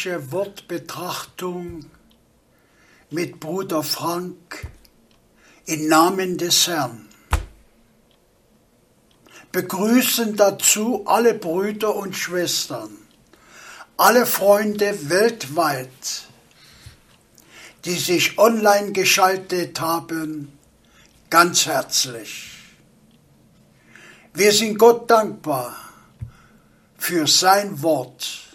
biblische 0.00 0.32
Wortbetrachtung 0.32 1.84
mit 3.10 3.38
Bruder 3.38 3.82
Frank 3.82 4.66
im 5.66 5.88
Namen 5.88 6.38
des 6.38 6.68
Herrn. 6.68 7.06
Begrüßen 9.52 10.36
dazu 10.36 11.02
alle 11.06 11.34
Brüder 11.34 11.94
und 11.94 12.16
Schwestern, 12.16 12.96
alle 13.98 14.24
Freunde 14.24 15.10
weltweit, 15.10 16.22
die 17.84 17.98
sich 17.98 18.38
online 18.38 18.92
geschaltet 18.92 19.82
haben, 19.82 20.50
ganz 21.28 21.66
herzlich. 21.66 22.52
Wir 24.32 24.52
sind 24.52 24.78
Gott 24.78 25.10
dankbar 25.10 25.76
für 26.96 27.26
sein 27.26 27.82
Wort, 27.82 28.49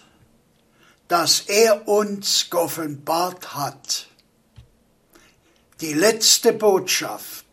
das 1.08 1.42
er 1.42 1.88
uns 1.88 2.50
geoffenbart 2.50 3.56
hat. 3.56 4.08
Die 5.82 5.94
letzte 5.94 6.54
Botschaft. 6.54 7.46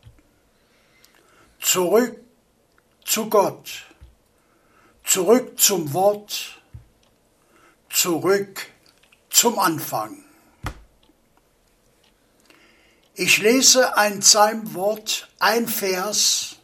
Zurück 1.61 2.19
zu 3.05 3.29
Gott, 3.29 3.69
zurück 5.05 5.61
zum 5.61 5.93
Wort, 5.93 6.61
zurück 7.89 8.67
zum 9.31 9.59
Anfang. 9.59 10.25
Ich 13.15 13.39
lese 13.39 13.97
ein 13.97 14.21
Psalmwort, 14.21 15.29
ein 15.39 15.69
Vers, 15.69 16.57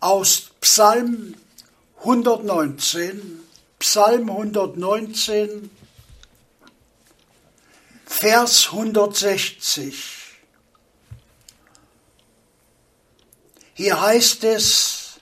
aus 0.00 0.50
Psalm 0.60 1.34
119, 1.98 3.47
Psalm 3.78 4.28
119, 4.30 5.70
Vers 8.06 8.68
160. 8.72 9.94
Hier 13.74 14.00
heißt 14.00 14.44
es, 14.44 15.20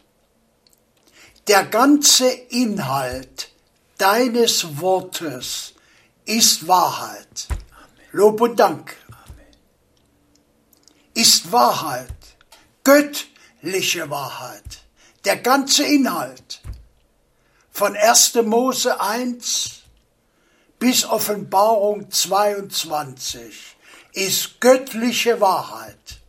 der 1.46 1.64
ganze 1.64 2.28
Inhalt 2.28 3.50
deines 3.98 4.80
Wortes 4.80 5.74
ist 6.24 6.66
Wahrheit. 6.66 7.48
Lob 8.12 8.40
und 8.40 8.56
Dank. 8.56 8.96
Ist 11.14 11.52
Wahrheit. 11.52 12.08
Gött 12.82 13.26
göttliche 13.66 14.08
Wahrheit. 14.10 14.84
Der 15.24 15.36
ganze 15.36 15.84
Inhalt 15.84 16.60
von 17.76 17.94
1. 17.94 18.36
Mose 18.36 18.98
1 18.98 19.82
bis 20.78 21.04
Offenbarung 21.04 22.10
22 22.10 23.76
ist 24.14 24.62
göttliche 24.62 25.42
Wahrheit. 25.42 26.22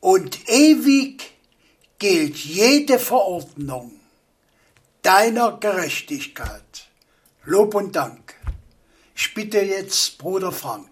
Und 0.00 0.48
ewig 0.48 1.30
gilt 1.98 2.38
jede 2.38 2.98
Verordnung 2.98 4.00
deiner 5.02 5.58
Gerechtigkeit. 5.58 6.88
Lob 7.44 7.74
und 7.74 7.94
Dank. 7.96 8.34
Ich 9.14 9.34
bitte 9.34 9.60
jetzt 9.60 10.16
Bruder 10.16 10.52
Frank. 10.52 10.88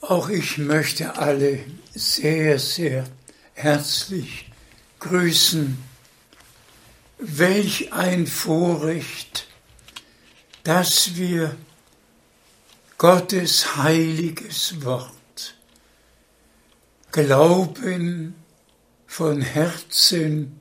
Auch 0.00 0.30
ich 0.30 0.56
möchte 0.56 1.14
alle 1.14 1.62
sehr, 1.94 2.58
sehr 2.58 3.06
herzlich 3.52 4.50
grüßen. 4.98 5.87
Welch 7.18 7.92
ein 7.92 8.26
Vorrecht, 8.26 9.48
dass 10.62 11.16
wir 11.16 11.56
Gottes 12.96 13.76
heiliges 13.76 14.84
Wort 14.84 15.54
glauben, 17.10 18.34
von 19.08 19.40
Herzen 19.40 20.60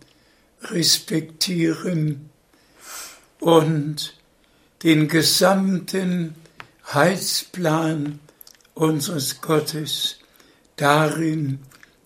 respektieren 0.61 2.29
und 3.39 4.15
den 4.83 5.07
gesamten 5.07 6.35
Heilsplan 6.91 8.19
unseres 8.73 9.41
Gottes 9.41 10.19
darin 10.77 11.59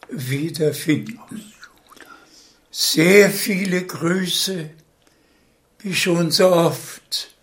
wiederfinden. 0.10 1.51
Sehr 2.74 3.30
viele 3.30 3.86
Grüße, 3.86 4.70
wie 5.80 5.94
schon 5.94 6.32
so 6.32 6.54
oft, 6.54 7.36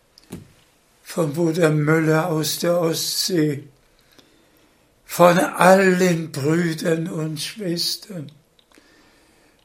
von 1.03 1.35
Bruder 1.35 1.69
Müller 1.69 2.29
aus 2.29 2.61
der 2.61 2.81
Ostsee, 2.81 3.65
von 5.05 5.39
allen 5.39 6.33
Brüdern 6.33 7.09
und 7.09 7.41
Schwestern, 7.41 8.33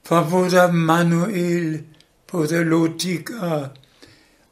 von 0.04 0.30
Bruder 0.30 0.68
Manuel, 0.68 1.86
Bruder 2.28 2.66
Lotika 2.66 3.74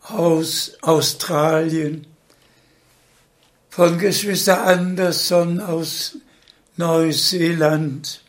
aus 0.04 0.78
Australien, 0.82 2.08
von 3.70 3.98
Geschwister 4.00 4.66
Anderson 4.66 5.60
aus 5.60 6.18
Neuseeland, 6.78 8.22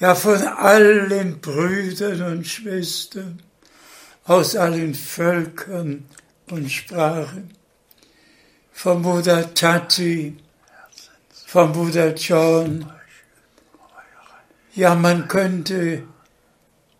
ja 0.00 0.14
von 0.14 0.42
allen 0.42 1.40
Brüdern 1.40 2.22
und 2.22 2.46
Schwestern 2.46 3.42
aus 4.24 4.56
allen 4.56 4.94
Völkern 4.94 6.04
und 6.50 6.70
Sprachen, 6.70 7.50
vom 8.72 9.02
Bruder 9.02 9.52
Tati, 9.54 10.36
vom 11.46 11.72
Bruder 11.72 12.14
John. 12.14 12.90
Ja, 14.74 14.94
man 14.94 15.26
könnte 15.26 16.04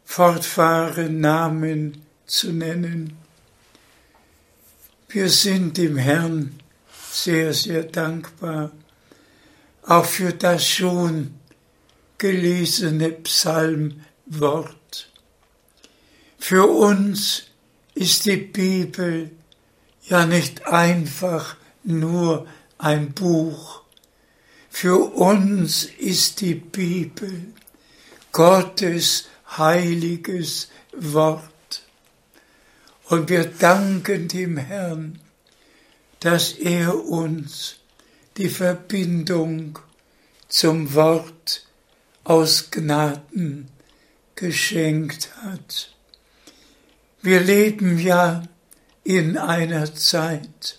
fortfahren, 0.05 1.21
Namen 1.21 2.03
zu 2.27 2.53
nennen. 2.53 3.17
Wir 5.09 5.29
sind 5.29 5.77
dem 5.77 5.97
Herrn 5.97 6.59
sehr, 7.11 7.53
sehr 7.53 7.85
dankbar, 7.85 8.73
auch 9.87 10.05
für 10.05 10.33
das 10.33 10.67
schon 10.67 11.38
gelesene 12.19 13.11
Psalmwort. 13.11 15.11
Für 16.39 16.69
uns 16.69 17.45
ist 17.95 18.27
die 18.27 18.37
Bibel 18.37 19.31
ja 20.03 20.27
nicht 20.27 20.67
einfach 20.67 21.57
nur 21.85 22.47
ein 22.79 23.13
Buch. 23.13 23.83
Für 24.69 24.99
uns 24.99 25.85
ist 25.85 26.41
die 26.41 26.55
Bibel 26.55 27.53
Gottes 28.33 29.29
heiliges 29.57 30.69
Wort. 30.93 31.43
Und 33.05 33.31
wir 33.31 33.47
danken 33.47 34.29
dem 34.29 34.57
Herrn, 34.57 35.21
dass 36.21 36.53
er 36.53 37.07
uns 37.07 37.77
die 38.37 38.49
Verbindung 38.49 39.79
zum 40.49 40.95
Wort 40.95 41.68
aus 42.29 42.71
Gnaden 42.71 43.69
geschenkt 44.35 45.31
hat. 45.43 45.95
Wir 47.23 47.41
leben 47.41 47.99
ja 47.99 48.43
in 49.03 49.37
einer 49.37 49.95
Zeit, 49.95 50.77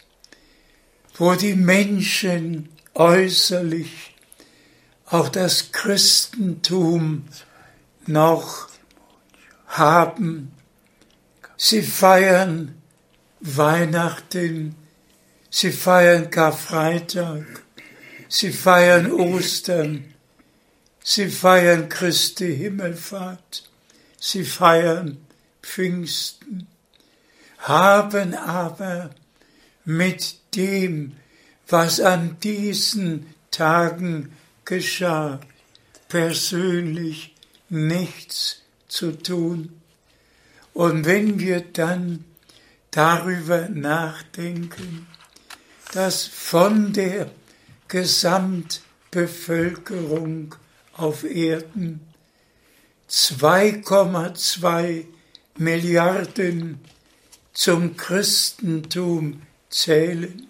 wo 1.16 1.34
die 1.34 1.56
Menschen 1.56 2.70
äußerlich 2.94 4.16
auch 5.06 5.30
das 5.30 5.72
Christentum 5.72 7.26
noch 8.06 8.70
haben. 9.68 10.52
Sie 11.58 11.82
feiern 11.82 12.76
Weihnachten 13.42 14.76
Sie 15.52 15.72
feiern 15.72 16.30
Karfreitag, 16.30 17.44
sie 18.28 18.52
feiern 18.52 19.12
Ostern, 19.12 20.09
sie 21.04 21.30
feiern 21.30 21.90
Christi 21.90 22.56
Himmelfahrt, 22.56 23.64
sie 24.20 24.44
feiern 24.44 25.18
Pfingsten, 25.62 26.68
haben 27.60 28.34
aber 28.34 29.12
mit 29.86 30.40
dem, 30.56 31.16
was 31.68 32.00
an 32.00 32.38
diesen 32.42 33.28
Tagen 33.52 34.32
geschah, 34.66 35.40
persönlich 36.08 37.36
nichts 37.70 38.64
zu 38.88 39.12
tun. 39.12 39.80
Und 40.74 41.06
wenn 41.06 41.40
wir 41.40 41.62
dann 41.62 42.26
darüber 42.92 43.70
nachdenken, 43.70 45.08
dass 45.94 46.26
von 46.26 46.92
der 46.94 47.32
Gesamtbevölkerung 47.88 50.56
auf 51.00 51.24
Erden. 51.24 52.02
2,2 53.10 55.06
Milliarden 55.58 56.80
zum 57.54 57.98
Christentum 57.98 59.42
zählen. 59.70 60.46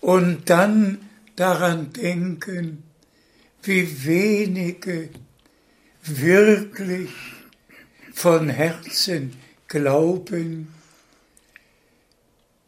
Und 0.00 0.50
dann 0.50 1.08
daran 1.36 1.92
denken, 1.92 2.82
wie 3.62 4.04
wenige 4.04 5.10
wirklich 6.02 7.10
von 8.12 8.48
Herzen 8.48 9.36
glauben, 9.68 10.74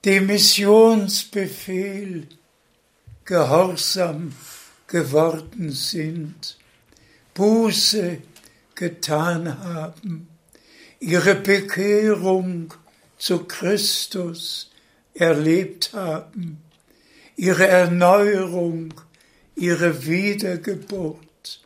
dem 0.05 0.26
Missionsbefehl 0.26 2.29
gehorsam 3.25 4.33
geworden 4.90 5.70
sind, 5.70 6.59
Buße 7.35 8.18
getan 8.75 9.61
haben, 9.61 10.28
ihre 10.99 11.37
Bekehrung 11.37 12.75
zu 13.16 13.44
Christus 13.44 14.73
erlebt 15.14 15.92
haben, 15.92 16.61
ihre 17.37 17.68
Erneuerung, 17.68 18.92
ihre 19.54 20.04
Wiedergeburt, 20.06 21.61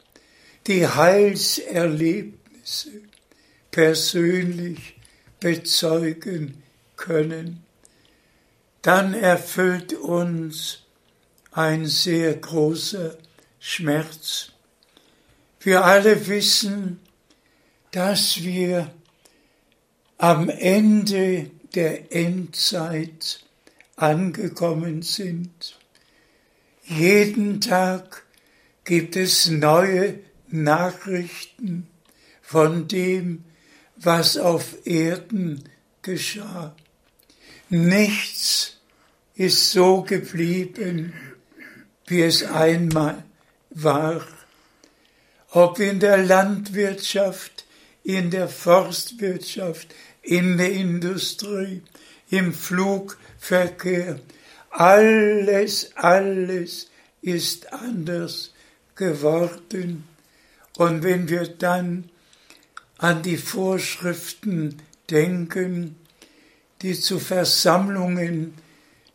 die 0.66 0.86
Heilserlebnisse 0.86 2.90
persönlich 3.70 4.96
bezeugen 5.40 6.62
können, 6.96 7.64
dann 8.82 9.14
erfüllt 9.14 9.94
uns 9.94 10.83
ein 11.54 11.86
sehr 11.86 12.34
großer 12.34 13.16
Schmerz. 13.60 14.50
Wir 15.60 15.84
alle 15.84 16.26
wissen, 16.26 17.00
dass 17.92 18.42
wir 18.42 18.92
am 20.18 20.48
Ende 20.48 21.50
der 21.74 22.12
Endzeit 22.12 23.44
angekommen 23.96 25.02
sind. 25.02 25.78
Jeden 26.84 27.60
Tag 27.60 28.24
gibt 28.84 29.16
es 29.16 29.48
neue 29.48 30.18
Nachrichten 30.48 31.86
von 32.42 32.88
dem, 32.88 33.44
was 33.96 34.36
auf 34.36 34.84
Erden 34.86 35.68
geschah. 36.02 36.74
Nichts 37.70 38.78
ist 39.36 39.70
so 39.70 40.02
geblieben, 40.02 41.14
wie 42.06 42.22
es 42.22 42.42
einmal 42.44 43.24
war. 43.70 44.26
Ob 45.50 45.78
in 45.78 46.00
der 46.00 46.18
Landwirtschaft, 46.18 47.64
in 48.02 48.30
der 48.30 48.48
Forstwirtschaft, 48.48 49.94
in 50.22 50.58
der 50.58 50.72
Industrie, 50.72 51.82
im 52.30 52.52
Flugverkehr. 52.52 54.20
Alles, 54.70 55.92
alles 55.94 56.90
ist 57.22 57.72
anders 57.72 58.52
geworden. 58.96 60.04
Und 60.76 61.02
wenn 61.02 61.28
wir 61.28 61.46
dann 61.46 62.10
an 62.98 63.22
die 63.22 63.36
Vorschriften 63.36 64.82
denken, 65.10 65.96
die 66.82 66.98
zu 66.98 67.18
Versammlungen 67.18 68.54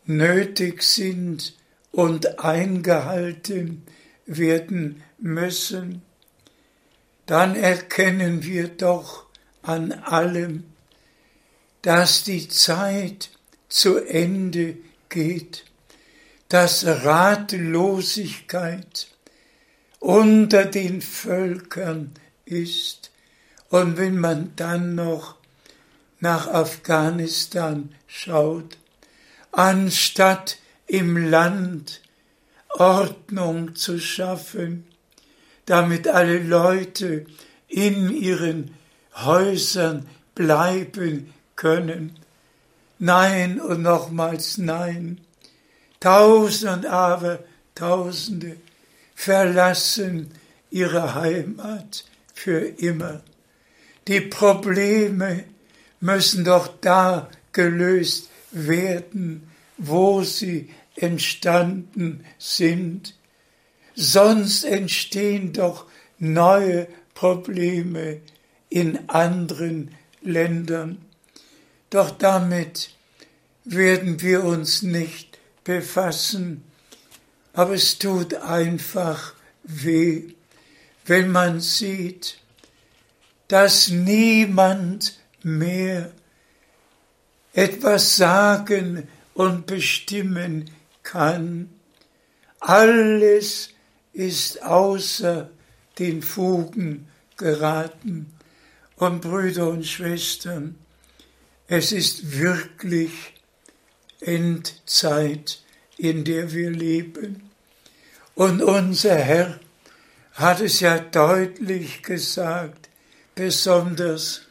nötig 0.06 0.82
sind 0.82 1.54
und 1.92 2.38
eingehalten 2.38 3.82
werden 4.26 5.02
müssen, 5.18 6.02
dann 7.26 7.56
erkennen 7.56 8.44
wir 8.44 8.68
doch 8.68 9.24
an 9.62 9.92
allem, 9.92 10.64
dass 11.82 12.24
die 12.24 12.48
Zeit 12.48 13.30
zu 13.68 13.98
Ende 13.98 14.78
geht, 15.08 15.64
dass 16.48 16.84
Ratlosigkeit 16.84 19.06
unter 20.00 20.64
den 20.64 21.02
Völkern 21.02 22.12
ist. 22.44 23.12
Und 23.68 23.96
wenn 23.96 24.18
man 24.18 24.56
dann 24.56 24.96
noch 24.96 25.36
nach 26.18 26.48
Afghanistan 26.48 27.94
schaut, 28.08 28.76
anstatt 29.52 30.58
im 30.90 31.16
Land 31.30 32.02
Ordnung 32.70 33.76
zu 33.76 34.00
schaffen, 34.00 34.84
damit 35.66 36.08
alle 36.08 36.38
Leute 36.42 37.26
in 37.68 38.10
ihren 38.10 38.74
Häusern 39.14 40.08
bleiben 40.34 41.32
können. 41.54 42.18
Nein 42.98 43.60
und 43.60 43.82
nochmals 43.82 44.58
nein. 44.58 45.20
Tausend 46.00 46.86
aber 46.86 47.38
Tausende 47.76 48.56
verlassen 49.14 50.32
ihre 50.70 51.14
Heimat 51.14 52.04
für 52.34 52.60
immer. 52.60 53.22
Die 54.08 54.20
Probleme 54.20 55.44
müssen 56.00 56.44
doch 56.44 56.68
da 56.80 57.30
gelöst 57.52 58.28
werden, 58.50 59.48
wo 59.78 60.22
sie 60.22 60.68
entstanden 61.00 62.24
sind 62.38 63.14
sonst 63.94 64.64
entstehen 64.64 65.52
doch 65.52 65.86
neue 66.18 66.88
Probleme 67.14 68.20
in 68.68 69.08
anderen 69.08 69.94
Ländern. 70.22 71.04
Doch 71.90 72.10
damit 72.10 72.90
werden 73.64 74.20
wir 74.22 74.44
uns 74.44 74.82
nicht 74.82 75.38
befassen, 75.64 76.64
aber 77.52 77.74
es 77.74 77.98
tut 77.98 78.34
einfach 78.34 79.34
weh, 79.64 80.34
wenn 81.04 81.30
man 81.30 81.60
sieht, 81.60 82.38
dass 83.48 83.88
niemand 83.88 85.18
mehr 85.42 86.12
etwas 87.52 88.16
sagen 88.16 89.08
und 89.34 89.66
bestimmen 89.66 90.70
kann. 91.02 91.70
Alles 92.60 93.70
ist 94.12 94.62
außer 94.62 95.50
den 95.98 96.22
Fugen 96.22 97.08
geraten. 97.36 98.32
Und 98.96 99.22
Brüder 99.22 99.70
und 99.70 99.86
Schwestern, 99.86 100.78
es 101.68 101.92
ist 101.92 102.38
wirklich 102.38 103.12
Endzeit, 104.20 105.62
in 105.96 106.24
der 106.24 106.52
wir 106.52 106.70
leben. 106.70 107.50
Und 108.34 108.62
unser 108.62 109.16
Herr 109.16 109.60
hat 110.32 110.60
es 110.60 110.80
ja 110.80 110.98
deutlich 110.98 112.02
gesagt, 112.02 112.90
besonders 113.34 114.42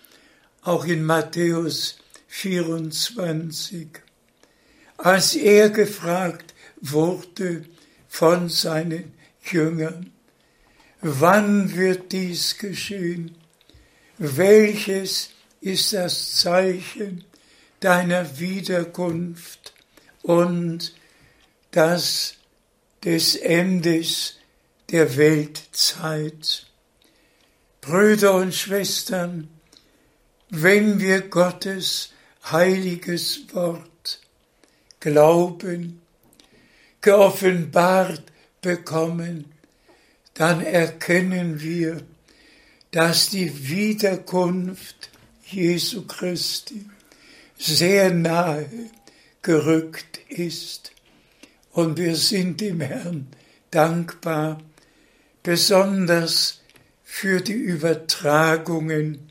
auch 0.61 0.85
in 0.85 1.03
Matthäus 1.03 1.99
24, 2.27 3.87
als 4.99 5.35
er 5.35 5.69
gefragt 5.69 6.53
wurde 6.81 7.65
von 8.09 8.49
seinen 8.49 9.13
Jüngern. 9.43 10.11
Wann 11.01 11.75
wird 11.75 12.11
dies 12.11 12.57
geschehen? 12.57 13.35
Welches 14.17 15.29
ist 15.61 15.93
das 15.93 16.35
Zeichen 16.35 17.23
deiner 17.79 18.39
Wiederkunft 18.39 19.73
und 20.21 20.93
das 21.71 22.35
des 23.03 23.37
Endes 23.37 24.35
der 24.91 25.15
Weltzeit? 25.15 26.67
Brüder 27.79 28.33
und 28.33 28.53
Schwestern, 28.53 29.47
wenn 30.49 30.99
wir 30.99 31.21
Gottes 31.21 32.11
heiliges 32.51 33.53
Wort 33.53 33.88
glauben, 34.99 36.01
geoffenbart 37.01 38.23
bekommen, 38.61 39.45
dann 40.33 40.61
erkennen 40.61 41.61
wir, 41.61 42.01
dass 42.91 43.29
die 43.29 43.69
Wiederkunft 43.69 45.09
Jesu 45.45 46.05
Christi 46.05 46.85
sehr 47.57 48.11
nahe 48.11 48.69
gerückt 49.41 50.19
ist. 50.29 50.91
Und 51.71 51.97
wir 51.97 52.15
sind 52.15 52.61
dem 52.61 52.81
Herrn 52.81 53.27
dankbar, 53.71 54.61
besonders 55.43 56.61
für 57.03 57.41
die 57.41 57.53
Übertragungen, 57.53 59.29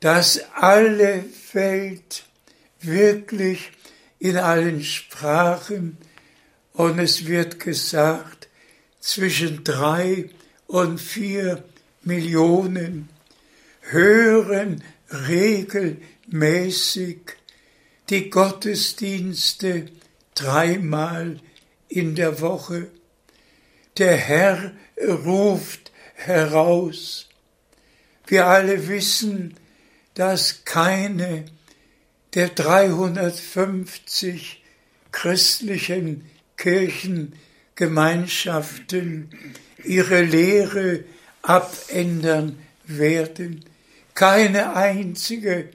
dass 0.00 0.40
alle 0.54 1.24
Welt 1.52 2.24
wirklich 2.80 3.70
in 4.24 4.36
allen 4.38 4.82
Sprachen 4.82 5.98
und 6.72 6.98
es 6.98 7.26
wird 7.26 7.60
gesagt, 7.60 8.48
zwischen 8.98 9.62
drei 9.64 10.30
und 10.66 10.98
vier 10.98 11.62
Millionen 12.04 13.10
hören 13.82 14.82
regelmäßig 15.10 17.18
die 18.08 18.30
Gottesdienste 18.30 19.88
dreimal 20.34 21.38
in 21.88 22.14
der 22.14 22.40
Woche. 22.40 22.86
Der 23.98 24.16
Herr 24.16 24.72
ruft 25.06 25.92
heraus. 26.14 27.28
Wir 28.26 28.46
alle 28.46 28.88
wissen, 28.88 29.58
dass 30.14 30.64
keine 30.64 31.44
der 32.34 32.48
350 32.48 34.62
christlichen 35.12 36.28
Kirchengemeinschaften 36.56 39.30
ihre 39.84 40.22
Lehre 40.22 41.04
abändern 41.42 42.58
werden. 42.84 43.64
Keine 44.14 44.74
einzige 44.74 45.68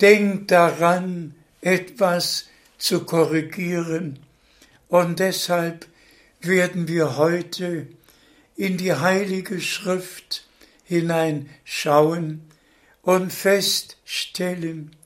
denkt 0.00 0.50
daran, 0.50 1.34
etwas 1.60 2.46
zu 2.78 3.04
korrigieren. 3.04 4.18
Und 4.88 5.20
deshalb 5.20 5.86
werden 6.40 6.88
wir 6.88 7.16
heute 7.16 7.86
in 8.56 8.78
die 8.78 8.94
Heilige 8.94 9.60
Schrift 9.60 10.46
hineinschauen 10.84 12.42
und 13.02 13.32
feststellen, 13.32 14.96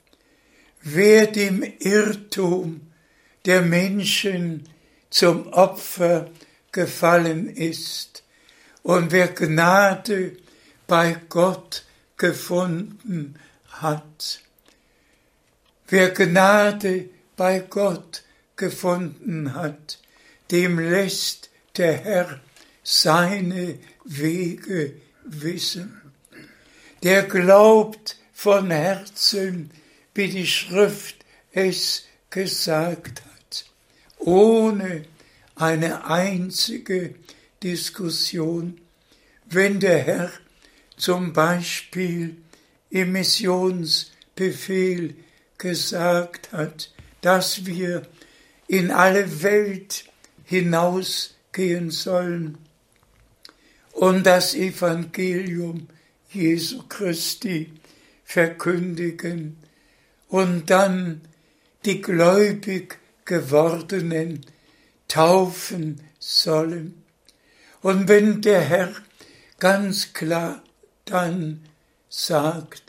wer 0.85 1.27
dem 1.27 1.63
Irrtum 1.81 2.83
der 3.47 3.63
Menschen 3.63 4.69
zum 5.11 5.49
Opfer 5.49 6.31
gefallen 6.73 7.49
ist 7.49 8.23
und 8.83 9.11
wer 9.11 9.29
Gnade 9.29 10.37
bei 10.87 11.17
Gott 11.29 11.85
gefunden 12.17 13.37
hat. 13.69 14.41
Wer 15.89 16.11
Gnade 16.11 17.09
bei 17.37 17.61
Gott 17.61 18.23
gefunden 18.57 19.55
hat, 19.55 19.99
dem 20.51 20.79
lässt 20.79 21.51
der 21.77 21.95
Herr 21.95 22.41
seine 22.83 23.79
Wege 24.05 24.95
wissen. 25.25 26.01
Der 27.03 27.23
glaubt 27.23 28.17
von 28.33 28.71
Herzen, 28.71 29.71
wie 30.15 30.29
die 30.29 30.47
Schrift 30.47 31.25
es 31.53 32.05
gesagt 32.31 33.23
hat, 33.25 33.65
ohne 34.19 35.05
eine 35.57 36.07
einzige 36.07 37.15
Diskussion, 37.63 38.81
wenn 39.47 39.81
der 39.81 39.99
Herr 39.99 40.31
zum 40.97 41.33
Beispiel 41.33 42.37
im 42.91 43.13
Missionsbefehl 43.13 45.15
gesagt 45.59 46.53
hat, 46.53 46.93
dass 47.21 47.67
wir 47.67 48.07
in 48.69 48.91
alle 48.91 49.43
Welt 49.43 50.05
hinausgehen 50.45 51.91
sollen 51.91 52.59
und 53.93 54.25
das 54.25 54.55
Evangelium 54.55 55.89
Jesu 56.31 56.83
Christi 56.89 57.73
verkündigen 58.25 59.59
und 60.35 60.69
dann 60.69 61.21
die 61.85 62.03
gläubig 62.03 62.99
gewordenen 63.25 64.45
taufen 65.07 66.01
sollen. 66.19 67.05
Und 67.83 68.09
wenn 68.09 68.43
der 68.43 68.61
Herr 68.63 68.93
ganz 69.61 70.13
klar 70.13 70.65
dann 71.05 71.65
sagt, 72.09 72.83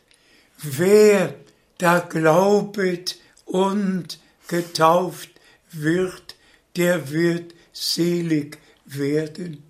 wer 0.58 1.36
da 1.78 2.00
glaubet 2.00 3.20
und 3.46 4.20
getauft 4.48 5.30
wird, 5.72 6.36
der 6.76 7.12
wird 7.12 7.54
selig 7.72 8.58
werden. 8.86 9.62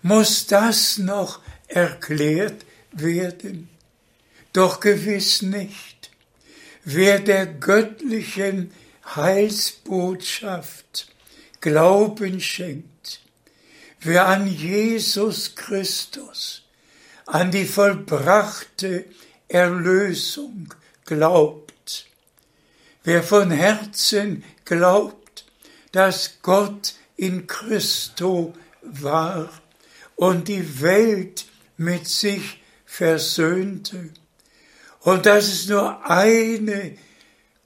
Muss 0.00 0.46
das 0.46 0.96
noch 0.96 1.42
erklärt 1.66 2.64
werden? 2.92 3.68
Doch 4.54 4.80
gewiss 4.80 5.42
nicht. 5.42 5.97
Wer 6.90 7.18
der 7.18 7.44
göttlichen 7.44 8.72
Heilsbotschaft 9.14 11.12
Glauben 11.60 12.40
schenkt, 12.40 13.20
wer 14.00 14.26
an 14.26 14.46
Jesus 14.46 15.54
Christus, 15.54 16.62
an 17.26 17.50
die 17.50 17.66
vollbrachte 17.66 19.04
Erlösung 19.48 20.72
glaubt, 21.04 22.06
wer 23.04 23.22
von 23.22 23.50
Herzen 23.50 24.42
glaubt, 24.64 25.44
dass 25.92 26.38
Gott 26.40 26.94
in 27.18 27.46
Christo 27.46 28.54
war 28.80 29.50
und 30.16 30.48
die 30.48 30.80
Welt 30.80 31.44
mit 31.76 32.08
sich 32.08 32.62
versöhnte 32.86 34.08
und 35.08 35.24
dass 35.24 35.48
es 35.48 35.68
nur 35.68 36.04
eine 36.04 36.94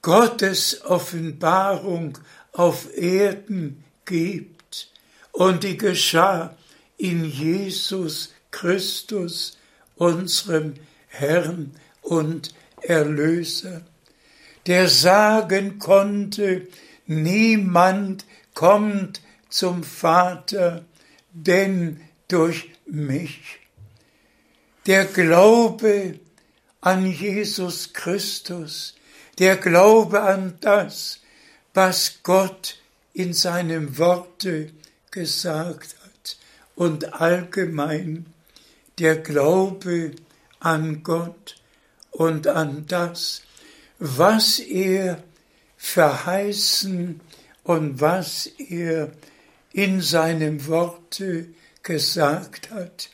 Gottes 0.01 0.81
Offenbarung 0.85 2.17
auf 2.53 2.95
Erden 2.95 3.83
gibt 4.05 4.89
und 5.33 5.65
die 5.65 5.75
geschah 5.75 6.55
in 6.95 7.25
Jesus 7.25 8.33
Christus, 8.49 9.57
unserem 9.97 10.75
Herrn 11.09 11.71
und 12.01 12.53
Erlöser, 12.81 13.81
der 14.65 14.87
sagen 14.87 15.79
konnte, 15.79 16.69
niemand 17.07 18.23
kommt 18.53 19.19
zum 19.49 19.83
Vater, 19.83 20.85
denn 21.33 21.99
durch 22.29 22.69
mich. 22.85 23.59
Der 24.85 25.03
Glaube 25.03 26.21
an 26.83 27.05
Jesus 27.05 27.93
Christus, 27.93 28.93
der 29.39 29.55
Glaube 29.55 30.21
an 30.21 30.57
das, 30.59 31.21
was 31.73 32.19
Gott 32.23 32.77
in 33.13 33.33
seinem 33.33 33.97
Worte 33.97 34.69
gesagt 35.09 35.95
hat 36.03 36.37
und 36.75 37.13
allgemein 37.13 38.25
der 38.99 39.15
Glaube 39.15 40.11
an 40.59 41.03
Gott 41.03 41.55
und 42.11 42.47
an 42.47 42.85
das, 42.85 43.43
was 43.97 44.59
er 44.59 45.23
verheißen 45.77 47.21
und 47.63 48.01
was 48.01 48.45
er 48.45 49.11
in 49.71 50.01
seinem 50.01 50.67
Worte 50.67 51.47
gesagt 51.81 52.71
hat. 52.71 53.09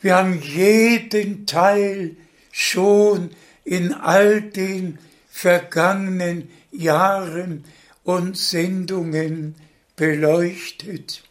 Wir 0.00 0.16
haben 0.16 0.40
jeden 0.40 1.44
Teil 1.46 2.16
schon 2.60 3.30
in 3.62 3.92
all 3.92 4.42
den 4.42 4.98
vergangenen 5.30 6.50
Jahren 6.72 7.64
und 8.02 8.36
Sendungen 8.36 9.54
beleuchtet. 9.94 11.22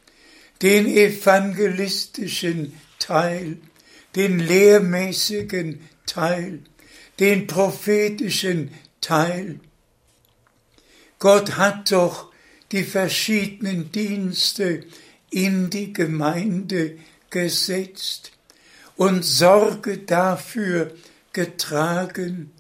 Den 0.62 0.88
evangelistischen 0.88 2.80
Teil, 2.98 3.58
den 4.16 4.40
lehrmäßigen 4.40 5.82
Teil, 6.06 6.62
den 7.20 7.46
prophetischen 7.46 8.72
Teil. 9.02 9.60
Gott 11.20 11.58
hat 11.58 11.92
doch 11.92 12.32
die 12.72 12.86
verschiedenen 12.86 13.92
Dienste 13.92 14.86
in 15.30 15.70
die 15.70 15.92
Gemeinde 15.92 16.98
gesetzt 17.30 18.32
und 18.96 19.24
Sorge 19.26 20.00
dafür 20.00 20.94
getragen, 21.38 22.52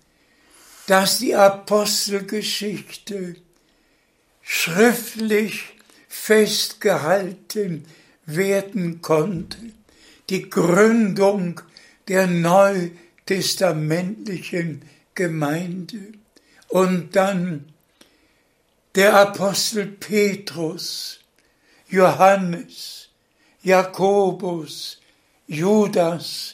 dass 0.85 1.17
die 1.17 1.33
Apostelgeschichte 1.33 3.37
schriftlich 4.43 5.63
festgehalten 6.07 7.85
werden 8.27 9.01
konnte, 9.01 9.57
die 10.29 10.47
Gründung 10.47 11.59
der 12.07 12.27
neutestamentlichen 12.27 14.83
Gemeinde. 15.15 16.11
Und 16.67 17.15
dann 17.15 17.73
der 18.93 19.15
Apostel 19.15 19.87
Petrus, 19.87 21.21
Johannes, 21.89 23.09
Jakobus, 23.63 25.01
Judas, 25.47 26.53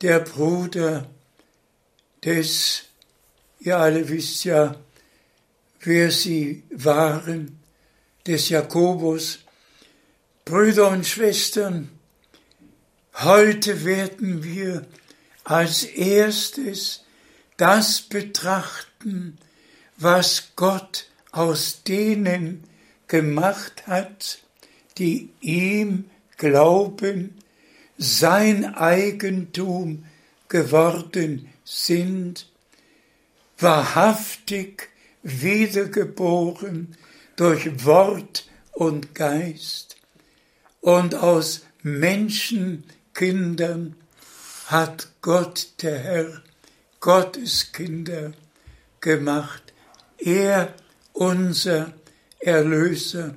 der 0.00 0.18
Bruder 0.18 1.06
des, 2.26 2.82
ihr 3.60 3.78
alle 3.78 4.08
wisst 4.08 4.44
ja, 4.44 4.76
wer 5.80 6.10
sie 6.10 6.64
waren, 6.70 7.60
des 8.26 8.48
Jakobus. 8.48 9.38
Brüder 10.44 10.90
und 10.90 11.06
Schwestern, 11.06 11.88
heute 13.14 13.84
werden 13.84 14.42
wir 14.42 14.86
als 15.44 15.84
erstes 15.84 17.04
das 17.56 18.02
betrachten, 18.02 19.38
was 19.96 20.50
Gott 20.56 21.06
aus 21.30 21.82
denen 21.84 22.64
gemacht 23.06 23.86
hat, 23.86 24.40
die 24.98 25.30
ihm 25.40 26.10
glauben, 26.36 27.36
sein 27.96 28.74
Eigentum 28.74 30.04
geworden 30.48 31.48
sind, 31.66 32.48
wahrhaftig 33.58 34.88
wiedergeboren 35.22 36.96
durch 37.34 37.84
Wort 37.84 38.48
und 38.72 39.14
Geist 39.14 39.96
und 40.80 41.16
aus 41.16 41.66
Menschenkindern 41.82 43.96
hat 44.66 45.08
Gott 45.20 45.68
der 45.82 45.98
Herr 45.98 46.42
Gottes 47.00 47.72
Kinder 47.72 48.32
gemacht. 49.00 49.74
Er, 50.18 50.72
unser 51.12 51.92
Erlöser, 52.38 53.34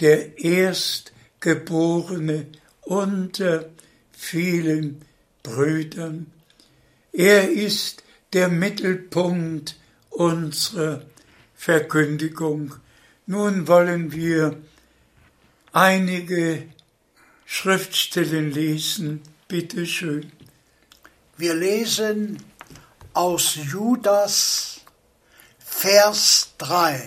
der 0.00 0.38
Erstgeborene 0.38 2.46
unter 2.82 3.68
vielen 4.12 5.04
Brüdern. 5.42 6.32
Er 7.18 7.50
ist 7.50 8.04
der 8.32 8.48
Mittelpunkt 8.48 9.74
unserer 10.08 11.02
Verkündigung. 11.56 12.76
Nun 13.26 13.66
wollen 13.66 14.12
wir 14.12 14.56
einige 15.72 16.68
Schriftstellen 17.44 18.52
lesen. 18.52 19.20
Bitte 19.48 19.84
schön. 19.84 20.30
Wir 21.36 21.54
lesen 21.54 22.40
aus 23.14 23.56
Judas 23.56 24.82
Vers 25.58 26.52
3. 26.58 27.02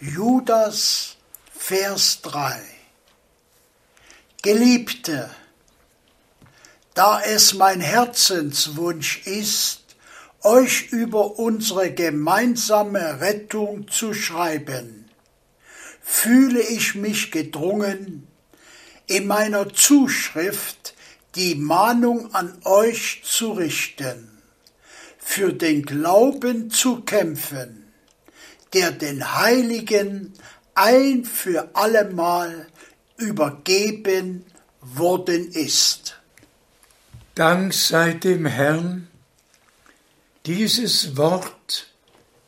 Judas 0.00 1.16
Vers 1.52 2.22
3. 2.22 2.62
Geliebte, 4.42 5.28
da 6.96 7.20
es 7.20 7.52
mein 7.52 7.82
Herzenswunsch 7.82 9.26
ist, 9.26 9.82
euch 10.40 10.92
über 10.92 11.38
unsere 11.38 11.92
gemeinsame 11.92 13.20
Rettung 13.20 13.86
zu 13.88 14.14
schreiben, 14.14 15.10
fühle 16.00 16.62
ich 16.62 16.94
mich 16.94 17.30
gedrungen, 17.30 18.26
in 19.06 19.26
meiner 19.26 19.72
Zuschrift 19.74 20.94
die 21.34 21.54
Mahnung 21.54 22.34
an 22.34 22.58
euch 22.64 23.20
zu 23.24 23.52
richten, 23.52 24.30
für 25.18 25.52
den 25.52 25.82
Glauben 25.82 26.70
zu 26.70 27.02
kämpfen, 27.02 27.92
der 28.72 28.90
den 28.90 29.34
Heiligen 29.34 30.32
ein 30.74 31.26
für 31.26 31.68
allemal 31.74 32.68
übergeben 33.18 34.46
worden 34.80 35.52
ist. 35.52 36.16
Dank 37.36 37.74
sei 37.74 38.14
dem 38.14 38.46
Herrn, 38.46 39.08
dieses 40.46 41.18
Wort 41.18 41.92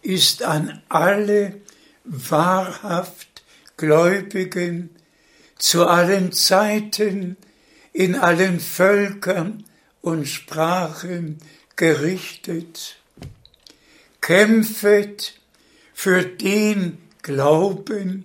ist 0.00 0.42
an 0.42 0.82
alle 0.88 1.60
wahrhaft 2.04 3.42
Gläubigen 3.76 4.88
zu 5.58 5.86
allen 5.86 6.32
Zeiten, 6.32 7.36
in 7.92 8.14
allen 8.14 8.60
Völkern 8.60 9.62
und 10.00 10.26
Sprachen 10.26 11.36
gerichtet. 11.76 12.96
Kämpfet 14.22 15.38
für 15.92 16.24
den 16.24 16.96
Glauben, 17.20 18.24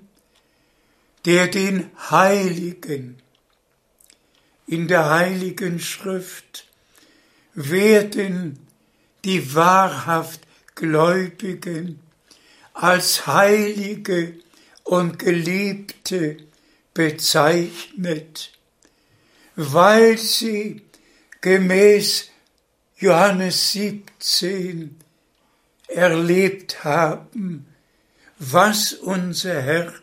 der 1.26 1.50
den 1.50 1.92
Heiligen 2.10 3.22
in 4.74 4.88
der 4.88 5.08
Heiligen 5.12 5.80
Schrift 5.80 6.66
werden 7.54 8.58
die 9.24 9.54
wahrhaft 9.54 10.42
Gläubigen 10.74 12.00
als 12.74 13.28
Heilige 13.28 14.34
und 14.84 15.20
Geliebte 15.20 16.38
bezeichnet, 16.92 18.52
weil 19.56 20.18
sie 20.18 20.82
gemäß 21.42 22.32
Johannes 22.98 23.74
17 23.74 24.96
erlebt 25.88 26.84
haben, 26.84 27.68
was 28.40 28.94
unser 28.94 29.62
Herr 29.62 29.94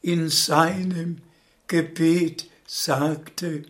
in 0.00 0.30
seinem 0.30 1.20
Gebet 1.66 2.48
sagte. 2.66 3.64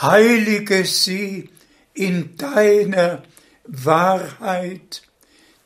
Heilige 0.00 0.84
sie 0.84 1.50
in 1.94 2.36
deiner 2.36 3.22
Wahrheit. 3.64 5.02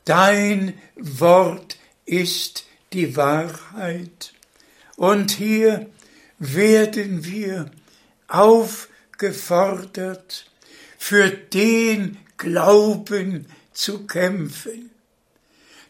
Dein 0.05 0.75
Wort 0.97 1.79
ist 2.05 2.67
die 2.93 3.17
Wahrheit. 3.17 4.35
Und 4.97 5.31
hier 5.33 5.87
werden 6.39 7.25
wir 7.25 7.71
aufgefordert, 8.29 10.51
für 10.99 11.31
den 11.31 12.19
Glauben 12.37 13.47
zu 13.73 14.07
kämpfen, 14.07 14.91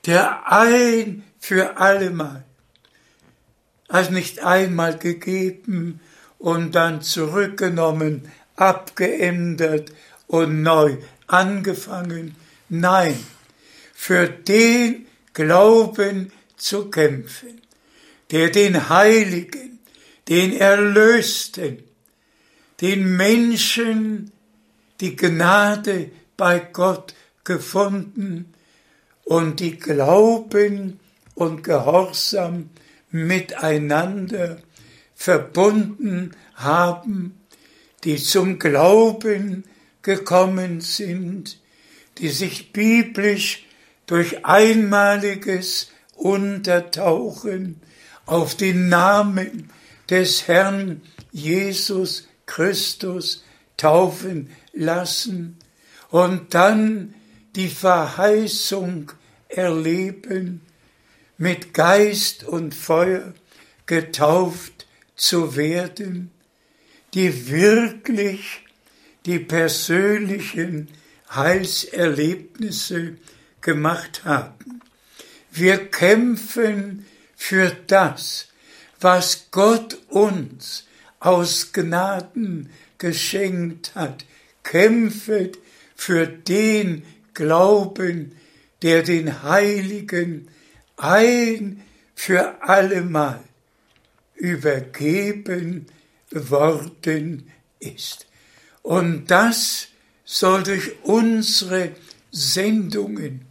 der 0.05 0.53
ein 0.53 1.25
für 1.39 1.79
allemal, 1.79 2.45
als 3.89 4.11
nicht 4.11 4.41
einmal 4.41 4.99
gegeben 4.99 6.01
und 6.39 6.75
dann 6.75 7.03
zurückgenommen, 7.03 8.31
abgeändert 8.57 9.93
und 10.27 10.63
neu 10.63 10.97
angefangen. 11.27 12.37
Nein, 12.69 13.19
für 13.95 14.29
den 14.29 15.07
Glauben 15.33 16.33
zu 16.57 16.91
kämpfen, 16.91 17.61
der 18.31 18.51
den 18.51 18.89
Heiligen, 18.89 19.79
den 20.29 20.57
Erlösten, 20.57 21.83
den 22.81 23.17
Menschen 23.17 24.33
die 25.01 25.17
Gnade 25.17 26.11
bei 26.37 26.59
Gott 26.59 27.15
gefunden 27.45 28.53
und 29.25 29.61
die 29.61 29.79
Glauben 29.79 30.99
und 31.35 31.63
Gehorsam 31.63 32.71
miteinander 33.11 34.59
verbunden 35.17 36.37
haben, 36.55 37.41
die 38.05 38.17
zum 38.17 38.61
Glauben 38.61 39.65
gekommen 40.03 40.81
sind, 40.81 41.59
die 42.19 42.29
sich 42.29 42.73
biblisch 42.73 43.67
durch 44.07 44.45
einmaliges 44.45 45.91
Untertauchen 46.15 47.81
auf 48.27 48.55
den 48.55 48.89
Namen 48.89 49.71
des 50.09 50.47
Herrn 50.47 51.03
Jesus 51.33 52.29
Christus 52.45 53.45
taufen 53.77 54.51
lassen 54.73 55.59
und 56.11 56.55
dann 56.55 57.15
die 57.57 57.69
Verheißung 57.69 59.13
erleben, 59.49 60.61
mit 61.39 61.75
Geist 61.75 62.45
und 62.45 62.75
Feuer 62.75 63.35
getauft 63.87 64.76
zu 65.17 65.57
werden, 65.57 66.31
die 67.15 67.49
wirklich 67.51 68.63
die 69.25 69.39
persönlichen 69.39 70.89
Heilserlebnisse 71.35 73.17
gemacht 73.61 74.25
haben. 74.25 74.81
Wir 75.51 75.87
kämpfen 75.91 77.07
für 77.35 77.75
das, 77.87 78.49
was 79.01 79.49
Gott 79.51 79.99
uns 80.09 80.87
aus 81.19 81.73
Gnaden 81.73 82.71
geschenkt 82.99 83.95
hat. 83.95 84.25
Kämpfet 84.63 85.59
für 85.95 86.27
den 86.27 87.03
Glauben, 87.35 88.37
der 88.83 89.03
den 89.03 89.43
Heiligen 89.43 90.49
ein 90.97 91.83
für 92.15 92.63
allemal 92.63 93.41
übergeben 94.37 95.87
worden 96.31 97.51
ist. 97.81 98.27
Und 98.83 99.31
das 99.31 99.89
soll 100.25 100.63
durch 100.63 100.93
unsere 101.03 101.93
Sendungen 102.31 103.43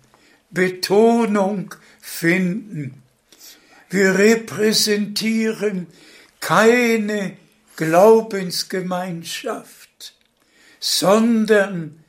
Betonung 0.52 1.74
finden. 2.00 3.02
Wir 3.90 4.18
repräsentieren 4.18 5.88
keine 6.40 7.36
Glaubensgemeinschaft, 7.76 10.14
sondern 10.80 12.00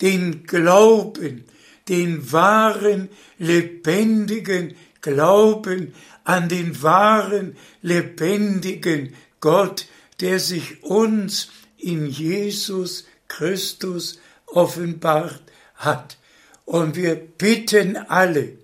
den 0.00 0.46
Glauben, 0.46 1.44
den 1.88 2.32
wahren, 2.32 3.08
lebendigen 3.38 4.76
Glauben 5.00 5.94
an 6.26 6.48
den 6.48 6.82
wahren, 6.82 7.56
lebendigen 7.82 9.14
Gott, 9.40 9.86
der 10.20 10.40
sich 10.40 10.82
uns 10.82 11.50
in 11.78 12.06
Jesus 12.06 13.04
Christus 13.28 14.18
offenbart 14.46 15.42
hat. 15.76 16.18
Und 16.64 16.96
wir 16.96 17.14
bitten 17.14 17.96
alle, 17.96 18.54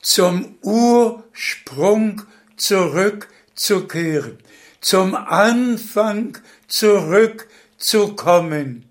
zum 0.00 0.56
Ursprung 0.62 2.22
zurückzukehren, 2.56 4.38
zum 4.80 5.16
Anfang 5.16 6.38
zurückzukommen 6.68 8.84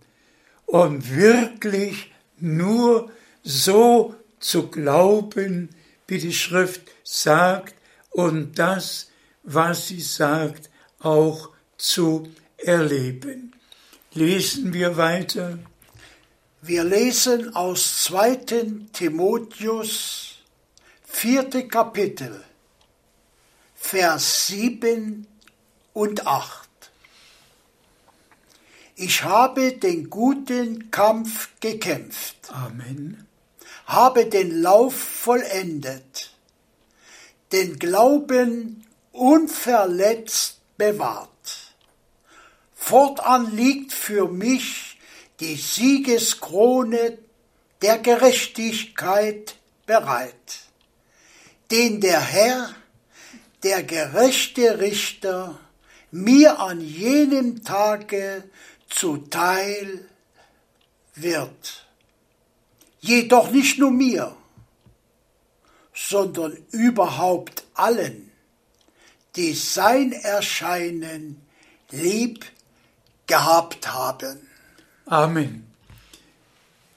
und 0.66 1.16
wirklich 1.16 2.12
nur 2.38 3.10
so 3.44 4.14
zu 4.42 4.68
glauben, 4.68 5.70
wie 6.08 6.18
die 6.18 6.34
Schrift 6.34 6.82
sagt 7.04 7.76
und 8.10 8.58
das, 8.60 9.10
was 9.44 9.88
sie 9.88 10.02
sagt, 10.02 10.70
auch 11.00 11.50
zu 11.78 12.30
erleben. 12.58 13.56
Lesen 14.14 14.74
wir 14.74 14.98
weiter. 14.98 15.60
Wir 16.62 16.84
lesen 16.84 17.56
aus 17.56 18.04
2. 18.04 18.36
Timotheus, 18.92 20.40
vierte 21.04 21.68
Kapitel, 21.68 22.44
Vers 23.76 24.48
7 24.48 25.26
und 25.94 26.28
8. 26.28 26.70
Ich 28.96 29.24
habe 29.24 29.72
den 29.72 30.10
guten 30.10 30.92
Kampf 30.92 31.52
gekämpft. 31.62 32.36
Amen. 32.52 33.26
Habe 33.86 34.26
den 34.26 34.62
Lauf 34.62 34.94
vollendet. 34.94 36.29
Den 37.52 37.80
Glauben 37.80 38.86
unverletzt 39.12 40.60
bewahrt. 40.78 41.30
Fortan 42.76 43.56
liegt 43.56 43.94
für 43.94 44.28
mich 44.28 44.98
die 45.40 45.56
Siegeskrone 45.56 47.18
der 47.82 47.98
Gerechtigkeit 48.00 49.56
bereit, 49.86 50.60
den 51.72 52.02
der 52.02 52.22
Herr, 52.22 52.76
der 53.64 53.84
gerechte 53.84 54.80
Richter, 54.80 55.60
mir 56.12 56.60
an 56.60 56.82
jenem 56.82 57.64
Tage 57.64 58.44
zuteil 58.90 60.06
wird. 61.16 61.86
Jedoch 63.02 63.52
nicht 63.52 63.78
nur 63.80 63.92
mir, 63.92 64.36
sondern 66.08 66.58
überhaupt 66.72 67.64
allen, 67.74 68.32
die 69.36 69.54
sein 69.54 70.14
Erscheinen 70.14 71.42
lieb 71.92 72.46
gehabt 73.28 73.92
haben. 73.94 74.48
Amen. 75.06 75.68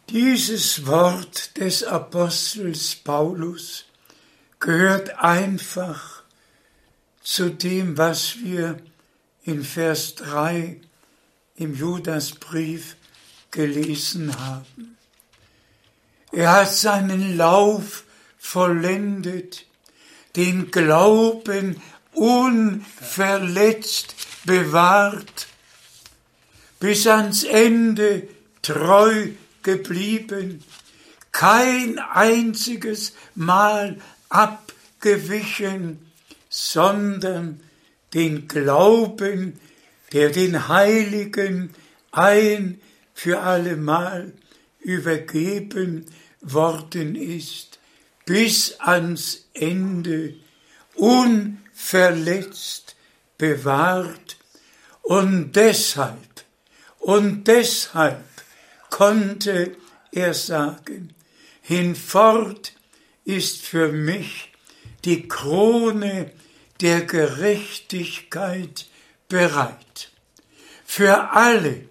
Dieses 0.08 0.86
Wort 0.86 1.56
des 1.58 1.82
Apostels 1.84 2.94
Paulus 2.94 3.86
gehört 4.60 5.18
einfach 5.18 6.22
zu 7.22 7.50
dem, 7.50 7.98
was 7.98 8.36
wir 8.38 8.78
in 9.44 9.64
Vers 9.64 10.14
3 10.16 10.80
im 11.56 11.74
Judasbrief 11.74 12.96
gelesen 13.50 14.38
haben. 14.38 14.96
Er 16.30 16.52
hat 16.52 16.72
seinen 16.72 17.36
Lauf 17.36 18.04
vollendet, 18.42 19.64
den 20.36 20.70
Glauben 20.70 21.80
unverletzt 22.12 24.14
bewahrt, 24.44 25.46
bis 26.80 27.06
ans 27.06 27.44
Ende 27.44 28.28
treu 28.60 29.28
geblieben, 29.62 30.62
kein 31.30 31.98
einziges 31.98 33.14
Mal 33.36 33.98
abgewichen, 34.28 36.10
sondern 36.50 37.60
den 38.12 38.48
Glauben 38.48 39.58
der 40.12 40.30
den 40.30 40.68
Heiligen 40.68 41.70
ein 42.10 42.80
für 43.14 43.40
allemal 43.40 44.32
übergeben 44.80 46.04
worden 46.42 47.14
ist, 47.14 47.71
bis 48.24 48.80
ans 48.80 49.48
Ende 49.54 50.34
unverletzt 50.94 52.96
bewahrt 53.38 54.36
und 55.02 55.56
deshalb, 55.56 56.44
und 56.98 57.48
deshalb 57.48 58.22
konnte 58.90 59.76
er 60.12 60.34
sagen, 60.34 61.14
hinfort 61.62 62.74
ist 63.24 63.62
für 63.62 63.90
mich 63.90 64.52
die 65.04 65.26
Krone 65.26 66.30
der 66.80 67.02
Gerechtigkeit 67.02 68.86
bereit. 69.28 70.10
Für 70.84 71.32
alle, 71.32 71.88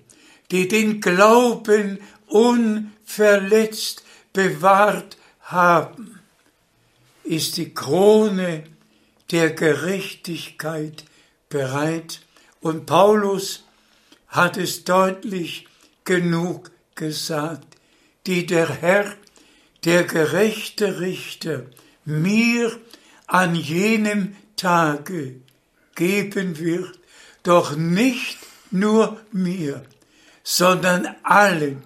die 0.52 0.68
den 0.68 1.02
Glauben 1.02 2.00
unverletzt 2.28 4.04
bewahrt 4.32 5.18
haben, 5.42 6.21
ist 7.32 7.56
die 7.56 7.74
Krone 7.74 8.66
der 9.32 9.52
Gerechtigkeit 9.52 11.06
bereit. 11.48 12.20
Und 12.60 12.86
Paulus 12.86 13.64
hat 14.28 14.58
es 14.58 14.84
deutlich 14.84 15.66
genug 16.04 16.72
gesagt, 16.94 17.78
die 18.28 18.46
der 18.46 18.68
Herr, 18.68 19.16
der 19.86 20.04
gerechte 20.04 21.00
Richter, 21.00 21.68
mir 22.04 22.78
an 23.28 23.56
jenem 23.56 24.36
Tage 24.58 25.36
geben 25.96 26.60
wird, 26.60 27.00
doch 27.44 27.78
nicht 27.78 28.40
nur 28.72 29.22
mir, 29.32 29.86
sondern 30.44 31.16
allen, 31.24 31.82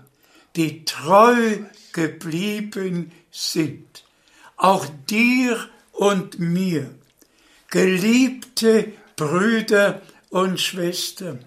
die 0.56 0.86
treu 0.86 1.60
geblieben 1.94 3.12
sind, 3.30 4.05
auch 4.58 4.86
dir 5.10 5.70
und 5.92 6.40
mir, 6.40 6.90
geliebte 7.70 8.92
Brüder 9.16 10.02
und 10.30 10.60
Schwestern, 10.60 11.44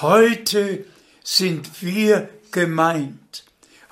heute 0.00 0.84
sind 1.22 1.82
wir 1.82 2.28
gemeint. 2.50 3.44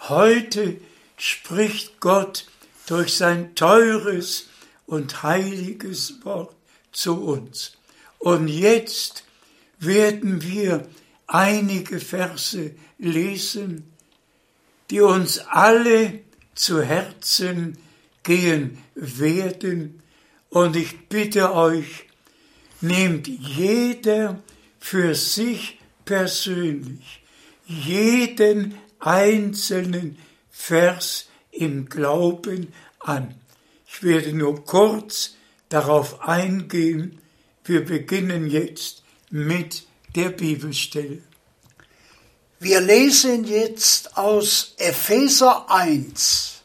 Heute 0.09 0.77
spricht 1.16 2.01
Gott 2.01 2.46
durch 2.87 3.16
sein 3.16 3.55
teures 3.55 4.46
und 4.87 5.23
heiliges 5.23 6.25
Wort 6.25 6.55
zu 6.92 7.23
uns. 7.23 7.73
Und 8.18 8.49
jetzt 8.49 9.25
werden 9.79 10.42
wir 10.42 10.87
einige 11.27 12.01
Verse 12.01 12.73
lesen, 12.99 13.90
die 14.90 15.01
uns 15.01 15.38
alle 15.38 16.20
zu 16.55 16.83
Herzen 16.83 17.79
gehen 18.23 18.79
werden. 18.95 20.03
Und 20.49 20.77
ich 20.77 21.09
bitte 21.09 21.55
euch, 21.55 22.07
nehmt 22.81 23.29
jeder 23.29 24.43
für 24.79 25.15
sich 25.15 25.79
persönlich 26.05 27.23
jeden 27.67 28.75
einzelnen 28.99 30.19
Vers 30.51 31.29
im 31.53 31.89
Glauben 31.89 32.73
an. 32.99 33.35
Ich 33.87 34.03
werde 34.03 34.33
nur 34.33 34.65
kurz 34.65 35.37
darauf 35.69 36.21
eingehen. 36.23 37.19
Wir 37.65 37.85
beginnen 37.85 38.51
jetzt 38.51 39.03
mit 39.31 39.85
der 40.17 40.31
Bibelstelle. 40.31 41.23
Wir 42.59 42.81
lesen 42.81 43.45
jetzt 43.45 44.17
aus 44.17 44.75
Epheser 44.77 45.71
1 45.71 46.60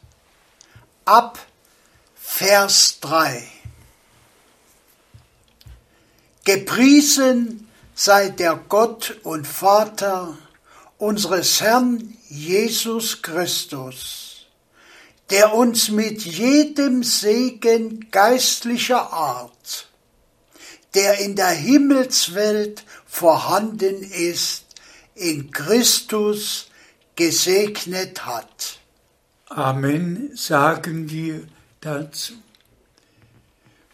ab 1.06 1.38
Vers 2.14 2.98
3. 3.00 3.42
Gepriesen 6.44 7.66
sei 7.94 8.28
der 8.28 8.56
Gott 8.56 9.18
und 9.22 9.46
Vater 9.46 10.36
unseres 10.98 11.62
Herrn 11.62 12.16
Jesus 12.28 13.22
Christus, 13.22 14.46
der 15.30 15.54
uns 15.54 15.88
mit 15.88 16.22
jedem 16.26 17.02
Segen 17.02 18.10
geistlicher 18.10 19.12
Art 19.12 19.86
der 20.96 21.18
in 21.18 21.36
der 21.36 21.50
Himmelswelt 21.50 22.82
vorhanden 23.06 24.02
ist, 24.02 24.64
in 25.14 25.50
Christus 25.50 26.68
gesegnet 27.16 28.24
hat. 28.24 28.80
Amen 29.48 30.36
sagen 30.36 31.08
wir 31.08 31.46
dazu. 31.80 32.34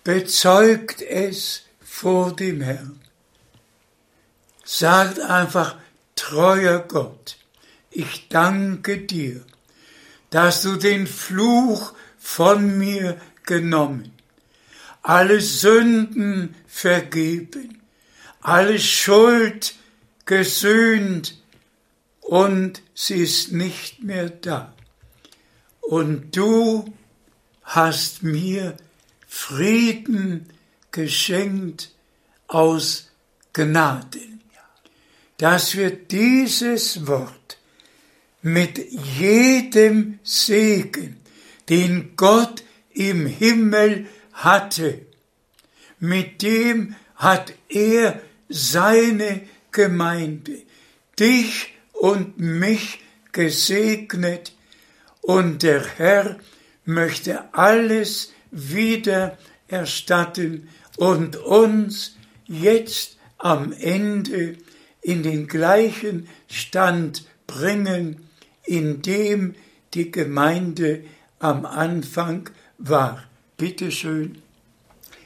Bezeugt 0.03 1.03
es 1.03 1.65
vor 1.83 2.35
dem 2.35 2.63
Herrn. 2.63 3.01
Sagt 4.65 5.21
einfach, 5.21 5.77
treuer 6.17 6.79
Gott, 6.79 7.37
ich 7.91 8.29
danke 8.29 8.99
dir, 8.99 9.45
dass 10.31 10.63
du 10.63 10.77
den 10.77 11.07
Fluch 11.07 11.93
von 12.19 12.79
mir 12.79 13.21
genommen, 13.45 14.13
alle 15.03 15.43
Sünden 15.43 16.55
vergeben, 16.67 17.83
alle 18.41 18.79
Schuld 18.79 19.75
gesühnt 20.25 21.37
und 22.21 22.81
sie 22.95 23.23
ist 23.23 23.53
nicht 23.53 24.03
mehr 24.03 24.31
da. 24.31 24.72
Und 25.83 26.37
du 26.37 26.93
hast 27.63 28.23
mir 28.23 28.77
Frieden 29.27 30.47
geschenkt 30.91 31.93
aus 32.47 33.11
Gnaden, 33.53 34.41
dass 35.39 35.77
wir 35.77 35.91
dieses 35.91 37.07
Wort 37.07 37.59
mit 38.43 38.79
jedem 38.93 40.19
Segen, 40.23 41.21
den 41.69 42.17
Gott 42.17 42.65
im 42.91 43.27
Himmel 43.27 44.07
hatte, 44.33 45.07
mit 45.99 46.43
dem 46.43 46.97
hat 47.15 47.53
er 47.69 48.21
seine 48.49 49.43
Gemeinde, 49.71 50.63
dich 51.19 51.75
und 51.93 52.39
mich 52.39 53.01
gesegnet, 53.31 54.53
und 55.23 55.63
der 55.63 55.83
Herr 55.97 56.37
möchte 56.85 57.55
alles 57.55 58.33
wieder 58.51 59.39
erstatten 59.69 60.69
und 60.99 61.37
uns 61.37 62.17
jetzt 62.47 63.17
am 63.39 63.73
Ende 63.73 64.59
in 65.01 65.23
den 65.23 65.47
gleichen 65.47 66.29
Stand 66.49 67.25
bringen, 67.47 68.29
in 68.65 69.03
dem 69.03 69.55
die 69.95 70.11
Gemeinde 70.11 71.05
am 71.39 71.67
Anfang 71.67 72.51
war. 72.79 73.25
Bitte 73.57 73.91
schön. 73.91 74.43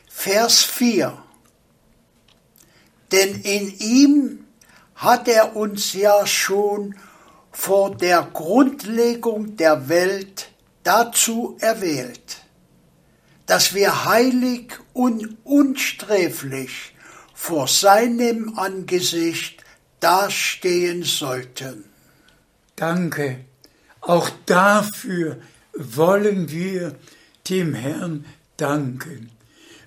Vers 0.08 0.62
4. 0.62 1.16
Denn 3.12 3.40
in 3.42 3.78
ihm 3.78 4.44
hat 4.94 5.28
er 5.28 5.56
uns 5.56 5.92
ja 5.92 6.26
schon 6.26 6.94
vor 7.56 7.96
der 7.96 8.28
Grundlegung 8.34 9.56
der 9.56 9.88
Welt 9.88 10.50
dazu 10.84 11.56
erwählt, 11.58 12.42
dass 13.46 13.74
wir 13.74 14.04
heilig 14.04 14.74
und 14.92 15.38
unsträflich 15.42 16.94
vor 17.34 17.66
seinem 17.66 18.58
Angesicht 18.58 19.64
dastehen 20.00 21.02
sollten. 21.02 21.86
Danke. 22.76 23.40
Auch 24.02 24.30
dafür 24.44 25.40
wollen 25.74 26.50
wir 26.50 26.94
dem 27.48 27.72
Herrn 27.72 28.26
danken. 28.58 29.30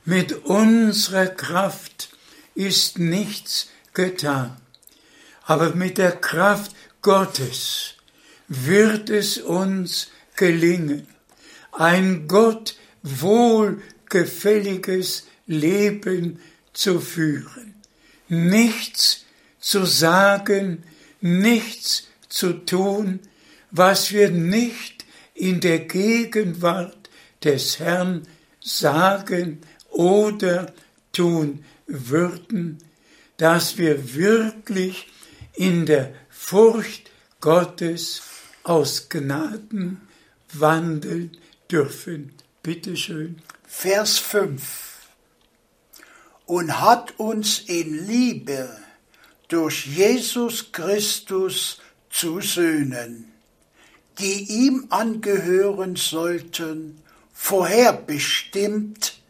Mit 0.06 0.34
unserer 0.46 1.28
Kraft 1.28 2.10
ist 2.56 2.98
nichts 2.98 3.70
getan, 3.94 4.58
aber 5.46 5.76
mit 5.76 6.00
der 6.00 6.14
Kraft 6.14 6.76
Gottes 7.02 7.96
wird 8.48 9.10
es 9.10 9.38
uns 9.38 10.12
gelingen, 10.36 11.08
ein 11.72 12.28
Gott 12.28 12.76
wohlgefälliges 13.04 15.28
Leben 15.48 16.40
zu 16.74 17.00
führen, 17.00 17.76
nichts 18.28 19.24
zu 19.60 19.86
sagen, 19.86 20.84
nichts 21.22 22.08
zu 22.28 22.52
tun, 22.54 23.20
was 23.72 24.12
wir 24.12 24.30
nicht 24.30 25.06
in 25.34 25.62
der 25.62 25.80
Gegenwart 25.80 27.10
des 27.44 27.80
Herrn 27.80 28.28
sagen 28.60 29.62
oder 29.90 30.74
tun 31.14 31.64
würden, 31.88 32.80
dass 33.38 33.78
wir 33.78 34.16
wirklich 34.16 35.08
in 35.54 35.86
der 35.86 36.14
Furcht 36.50 37.12
Gottes 37.42 38.24
aus 38.64 39.08
Gnaden 39.08 40.02
wandeln 40.52 41.38
dürfen. 41.70 42.34
Bitte 42.64 42.98
schön. 42.98 43.40
Vers 43.68 44.18
5 44.18 44.64
und 46.48 46.82
hat 46.82 47.20
uns 47.20 47.60
in 47.68 48.08
Liebe 48.08 48.68
durch 49.48 49.86
Jesus 49.86 50.72
Christus 50.72 51.82
zu 52.10 52.42
Söhnen, 52.42 53.32
die 54.18 54.50
ihm 54.50 54.88
angehören 54.90 55.98
sollten, 55.98 57.00
vorherbestimmt 57.32 59.22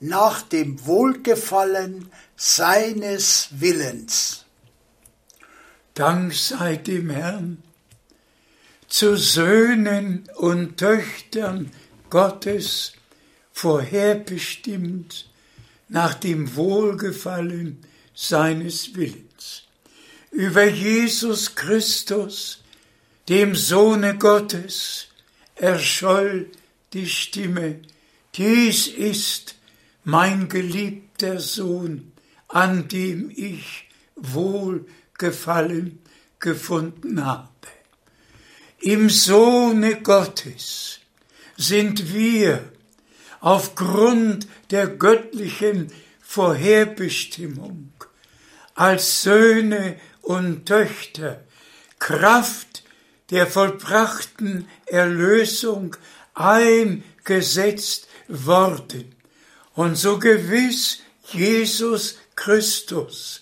nach 0.00 0.40
dem 0.40 0.86
Wohlgefallen 0.86 2.10
seines 2.34 3.48
Willens. 3.50 4.41
Dank 5.94 6.32
sei 6.32 6.76
dem 6.76 7.10
Herrn, 7.10 7.62
zu 8.88 9.16
Söhnen 9.16 10.24
und 10.36 10.78
Töchtern 10.78 11.70
Gottes 12.08 12.94
vorherbestimmt 13.52 15.28
nach 15.88 16.14
dem 16.14 16.56
Wohlgefallen 16.56 17.84
seines 18.14 18.94
Willens. 18.94 19.64
Über 20.30 20.64
Jesus 20.64 21.54
Christus, 21.54 22.62
dem 23.28 23.54
Sohne 23.54 24.16
Gottes, 24.16 25.08
erscholl 25.56 26.50
die 26.94 27.06
Stimme, 27.06 27.80
dies 28.34 28.86
ist 28.86 29.56
mein 30.04 30.48
geliebter 30.48 31.38
Sohn, 31.38 32.12
an 32.48 32.88
dem 32.88 33.30
ich 33.30 33.88
Wohlgefallen 35.18 36.00
gefunden 36.40 37.24
habe. 37.24 37.48
Im 38.80 39.10
Sohne 39.10 40.00
Gottes 40.02 40.98
sind 41.56 42.12
wir 42.12 42.64
aufgrund 43.40 44.48
der 44.70 44.88
göttlichen 44.88 45.92
Vorherbestimmung 46.20 47.92
als 48.74 49.22
Söhne 49.22 50.00
und 50.22 50.66
Töchter 50.66 51.44
Kraft 51.98 52.82
der 53.30 53.46
vollbrachten 53.46 54.68
Erlösung 54.86 55.96
eingesetzt 56.34 58.08
worden. 58.28 59.14
Und 59.74 59.96
so 59.96 60.18
gewiss 60.18 60.98
Jesus 61.30 62.18
Christus, 62.34 63.41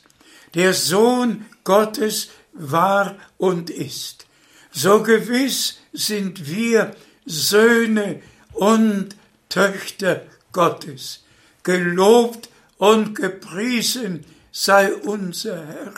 der 0.55 0.75
Sohn 0.75 1.47
Gottes 1.65 2.31
war 2.53 3.17
und 3.39 3.71
ist, 3.71 4.27
so 4.73 5.03
gewiss 5.03 5.79
sind 5.93 6.49
wir 6.49 6.95
Söhne 7.25 8.23
und 8.53 9.17
Töchter 9.49 10.23
Gottes. 10.53 11.25
Gelobt 11.63 12.49
und 12.79 13.15
gepriesen 13.15 14.25
sei 14.53 14.93
unser 14.95 15.67
Herr, 15.67 15.95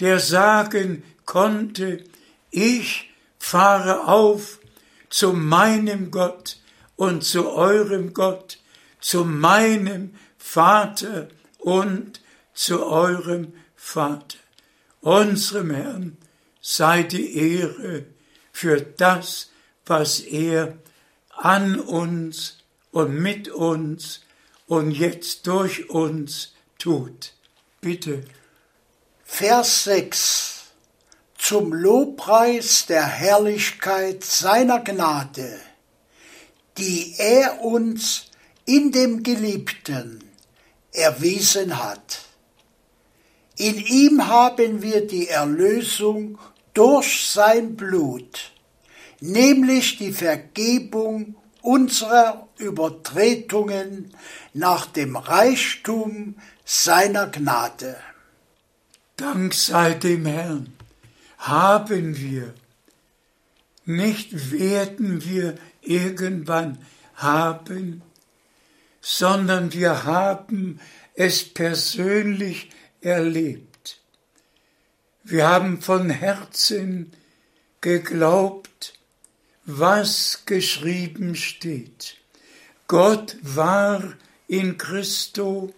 der 0.00 0.20
sagen 0.20 1.02
konnte, 1.24 2.04
ich 2.50 3.10
fahre 3.38 4.06
auf 4.06 4.58
zu 5.08 5.32
meinem 5.32 6.10
Gott 6.10 6.58
und 6.96 7.24
zu 7.24 7.50
eurem 7.50 8.14
Gott, 8.14 8.58
zu 9.00 9.24
meinem 9.24 10.14
Vater 10.38 11.28
und 11.58 12.20
zu 12.52 12.86
eurem 12.86 13.52
Vater. 13.84 14.38
Unserem 15.02 15.70
Herrn 15.70 16.16
sei 16.60 17.02
die 17.04 17.36
Ehre 17.36 18.06
für 18.50 18.80
das, 18.80 19.50
was 19.84 20.20
er 20.20 20.78
an 21.28 21.78
uns 21.78 22.58
und 22.90 23.14
mit 23.14 23.48
uns 23.50 24.22
und 24.66 24.90
jetzt 24.90 25.46
durch 25.46 25.90
uns 25.90 26.54
tut. 26.78 27.34
Bitte. 27.82 28.24
Vers 29.22 29.84
6 29.84 30.62
Zum 31.36 31.72
Lobpreis 31.72 32.86
der 32.86 33.06
Herrlichkeit 33.06 34.24
seiner 34.24 34.80
Gnade, 34.80 35.60
die 36.78 37.14
er 37.18 37.60
uns 37.60 38.30
in 38.64 38.90
dem 38.90 39.22
Geliebten 39.22 40.24
erwiesen 40.90 41.78
hat. 41.78 42.23
In 43.56 43.78
ihm 43.78 44.26
haben 44.26 44.82
wir 44.82 45.06
die 45.06 45.28
Erlösung 45.28 46.38
durch 46.72 47.28
sein 47.28 47.76
Blut, 47.76 48.52
nämlich 49.20 49.96
die 49.96 50.12
Vergebung 50.12 51.36
unserer 51.62 52.48
Übertretungen 52.58 54.12
nach 54.52 54.86
dem 54.86 55.16
Reichtum 55.16 56.34
seiner 56.64 57.28
Gnade. 57.28 57.96
Dank 59.16 59.54
sei 59.54 59.94
dem 59.94 60.26
Herrn, 60.26 60.72
haben 61.38 62.18
wir, 62.18 62.54
nicht 63.84 64.50
werden 64.50 65.24
wir 65.24 65.54
irgendwann 65.80 66.78
haben, 67.14 68.02
sondern 69.00 69.72
wir 69.72 70.04
haben 70.04 70.80
es 71.14 71.44
persönlich 71.44 72.70
erlebt. 73.04 74.00
Wir 75.22 75.48
haben 75.48 75.80
von 75.80 76.10
Herzen 76.10 77.12
geglaubt, 77.80 78.94
was 79.64 80.42
geschrieben 80.46 81.34
steht. 81.36 82.16
Gott 82.88 83.36
war 83.42 84.14
in 84.48 84.76
Christo 84.76 85.72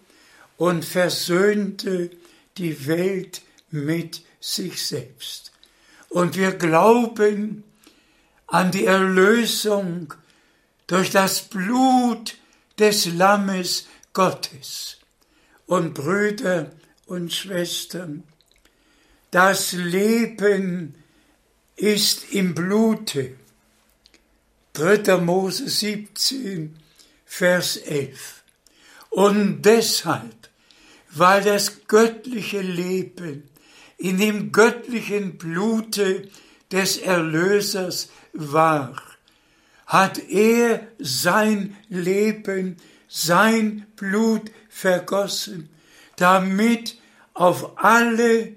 und 0.57 0.83
versöhnte 0.83 2.11
die 2.57 2.87
Welt 2.87 3.41
mit 3.69 4.23
sich 4.39 4.85
selbst. 4.85 5.51
Und 6.09 6.35
wir 6.35 6.53
glauben 6.53 7.63
an 8.47 8.71
die 8.71 8.85
Erlösung 8.85 10.13
durch 10.87 11.11
das 11.11 11.41
Blut 11.41 12.37
des 12.79 13.05
Lammes 13.05 13.87
Gottes. 14.13 14.97
Und 15.65 15.93
Brüder 15.93 16.71
und 17.07 17.33
Schwestern, 17.33 18.23
das 19.31 19.73
Leben 19.73 20.95
ist 21.75 22.31
im 22.31 22.53
Blute. 22.53 23.35
3. 24.73 25.17
Mose 25.17 25.67
17, 25.67 26.77
Vers 27.25 27.77
11. 27.77 28.43
Und 29.09 29.63
deshalb, 29.63 30.49
weil 31.09 31.43
das 31.43 31.87
göttliche 31.87 32.61
Leben 32.61 33.49
in 33.97 34.17
dem 34.19 34.51
göttlichen 34.51 35.37
Blute 35.37 36.29
des 36.71 36.97
Erlösers 36.97 38.09
war, 38.33 39.01
hat 39.87 40.19
er 40.29 40.87
sein 40.99 41.75
Leben, 41.89 42.77
sein 43.07 43.87
Blut 43.95 44.51
vergossen, 44.69 45.69
damit 46.17 46.96
auf 47.37 47.77
alle, 47.77 48.53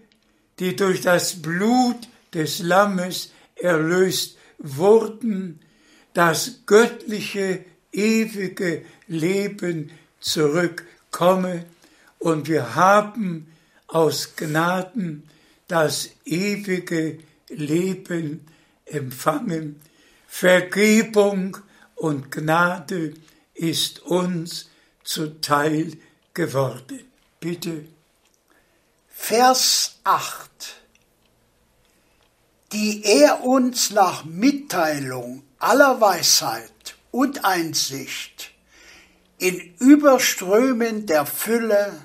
die 0.59 0.75
durch 0.75 1.03
das 1.03 1.43
Blut 1.43 2.09
des 2.33 2.61
Lammes 2.61 3.31
erlöst 3.57 4.39
wurden, 4.59 5.61
das 6.15 6.63
göttliche, 6.65 7.63
ewige 7.93 8.83
Leben 9.07 9.91
zurückkomme 10.21 11.67
und 12.19 12.49
wir 12.49 12.75
haben 12.75 13.49
aus 13.87 14.35
Gnaden 14.37 15.25
das 15.69 16.11
ewige 16.25 17.19
Leben 17.51 18.47
empfangen. 18.87 19.79
Vergebung 20.27 21.59
und 21.97 22.31
Gnade 22.31 23.13
ist 23.53 24.01
uns 24.01 24.71
zuteil 25.05 25.93
geworden. 26.33 27.01
Bitte. 27.41 27.85
Vers 29.23 30.01
8 30.03 30.51
Die 32.73 33.05
er 33.05 33.45
uns 33.45 33.91
nach 33.91 34.25
Mitteilung 34.25 35.45
aller 35.61 36.01
Weisheit 36.01 36.97
und 37.13 37.45
Einsicht 37.45 38.51
in 39.39 39.75
Überströmen 39.79 41.07
der 41.07 41.27
Fülle 41.27 42.01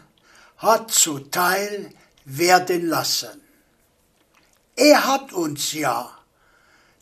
hat 0.57 0.91
zuteil 0.91 1.89
werden 2.25 2.89
lassen. 2.89 3.41
Er 4.75 5.07
hat 5.07 5.33
uns 5.33 5.71
ja 5.71 6.15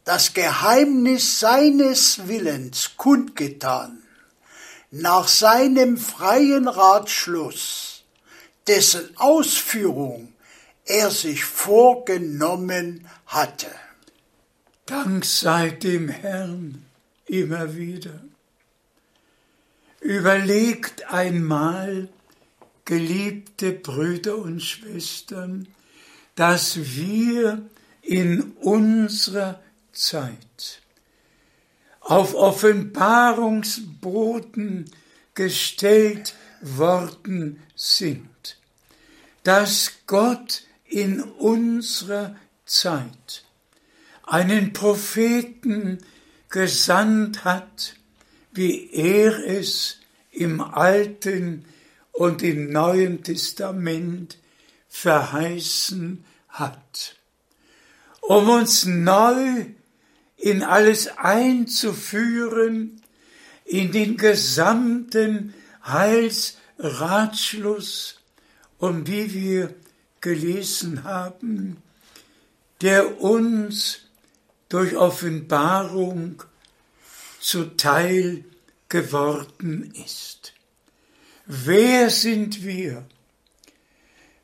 das 0.05 0.33
Geheimnis 0.33 1.39
seines 1.39 2.27
Willens 2.29 2.91
kundgetan, 2.95 4.03
nach 4.91 5.27
seinem 5.27 5.97
freien 5.97 6.69
Ratschluss, 6.69 7.92
dessen 8.67 9.17
Ausführung 9.17 10.33
er 10.85 11.11
sich 11.11 11.45
vorgenommen 11.45 13.07
hatte. 13.25 13.71
Dank 14.85 15.25
sei 15.25 15.69
dem 15.69 16.09
Herrn 16.09 16.83
immer 17.25 17.75
wieder. 17.75 18.19
Überlegt 20.01 21.09
einmal, 21.09 22.09
geliebte 22.83 23.71
Brüder 23.71 24.37
und 24.37 24.61
Schwestern, 24.61 25.69
dass 26.35 26.97
wir 26.97 27.61
in 28.01 28.51
unserer 28.59 29.61
Zeit 29.93 30.81
auf 32.01 32.35
Offenbarungsboden 32.35 34.91
gestellt 35.33 36.35
worden 36.63 37.61
sind, 37.75 38.57
dass 39.43 39.91
Gott 40.07 40.63
in 40.85 41.21
unserer 41.21 42.35
Zeit 42.65 43.43
einen 44.23 44.73
Propheten 44.73 45.99
gesandt 46.49 47.43
hat, 47.43 47.95
wie 48.51 48.89
er 48.91 49.45
es 49.45 49.97
im 50.31 50.61
Alten 50.61 51.65
und 52.11 52.43
im 52.43 52.71
Neuen 52.71 53.23
Testament 53.23 54.37
verheißen 54.87 56.23
hat, 56.47 57.15
um 58.21 58.49
uns 58.49 58.85
neu 58.85 59.65
in 60.37 60.61
alles 60.61 61.17
einzuführen, 61.17 63.01
in 63.65 63.91
den 63.91 64.17
gesamten 64.17 65.53
Heilsratschluss 65.85 68.19
und 68.77 69.07
wie 69.07 69.33
wir 69.33 69.73
gelesen 70.21 71.03
haben, 71.03 71.81
der 72.81 73.19
uns 73.21 74.01
durch 74.69 74.95
Offenbarung 74.95 76.43
zuteil 77.39 78.45
geworden 78.89 79.93
ist. 80.03 80.53
Wer 81.45 82.09
sind 82.09 82.63
wir? 82.63 83.05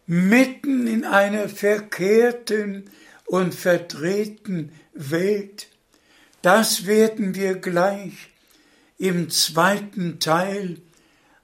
Mitten 0.06 0.86
in 0.88 1.04
einer 1.06 1.50
verkehrten 1.50 2.92
und 3.26 3.56
verdrehten 3.56 4.72
Welt 4.94 5.70
das 6.42 6.86
werden 6.86 7.36
wir 7.36 7.56
gleich 7.56 8.14
im 8.98 9.30
zweiten 9.30 10.20
Teil 10.20 10.78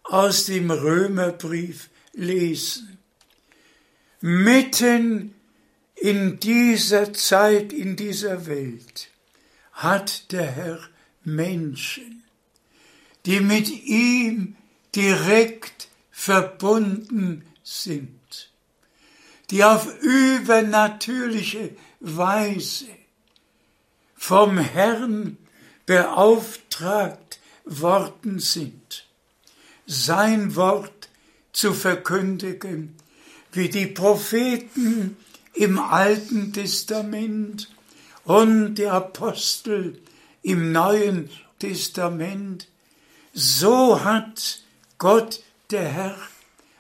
aus 0.06 0.46
dem 0.46 0.72
Römerbrief 0.72 1.90
lesen. 2.14 2.98
Mitten 4.22 5.36
in 5.96 6.40
dieser 6.40 7.14
Zeit, 7.14 7.74
in 7.74 7.96
dieser 7.96 8.48
Welt 8.48 9.10
hat 9.74 10.32
der 10.32 10.46
Herr 10.46 10.80
Menschen, 11.24 12.24
die 13.26 13.40
mit 13.40 13.70
ihm 13.70 14.56
direkt 14.96 15.90
verbunden 16.12 17.44
sind, 17.64 18.52
die 19.50 19.64
auf 19.64 19.88
übernatürliche 20.02 21.76
Weise 22.00 22.88
vom 24.16 24.58
Herrn 24.58 25.38
beauftragt 25.86 27.40
worden 27.66 28.40
sind, 28.40 28.85
sein 29.86 30.56
Wort 30.56 31.10
zu 31.52 31.74
verkündigen, 31.74 32.96
wie 33.52 33.70
die 33.70 33.88
Propheten 33.88 35.18
im 35.54 35.80
Alten 35.80 36.52
Testament 36.52 37.70
und 38.26 38.76
die 38.76 38.88
Apostel 38.88 40.00
im 40.42 40.72
Neuen 40.72 41.30
Testament, 41.60 42.68
so 43.34 44.04
hat 44.04 44.62
Gott 44.98 45.42
der 45.72 45.88
Herr 45.88 46.18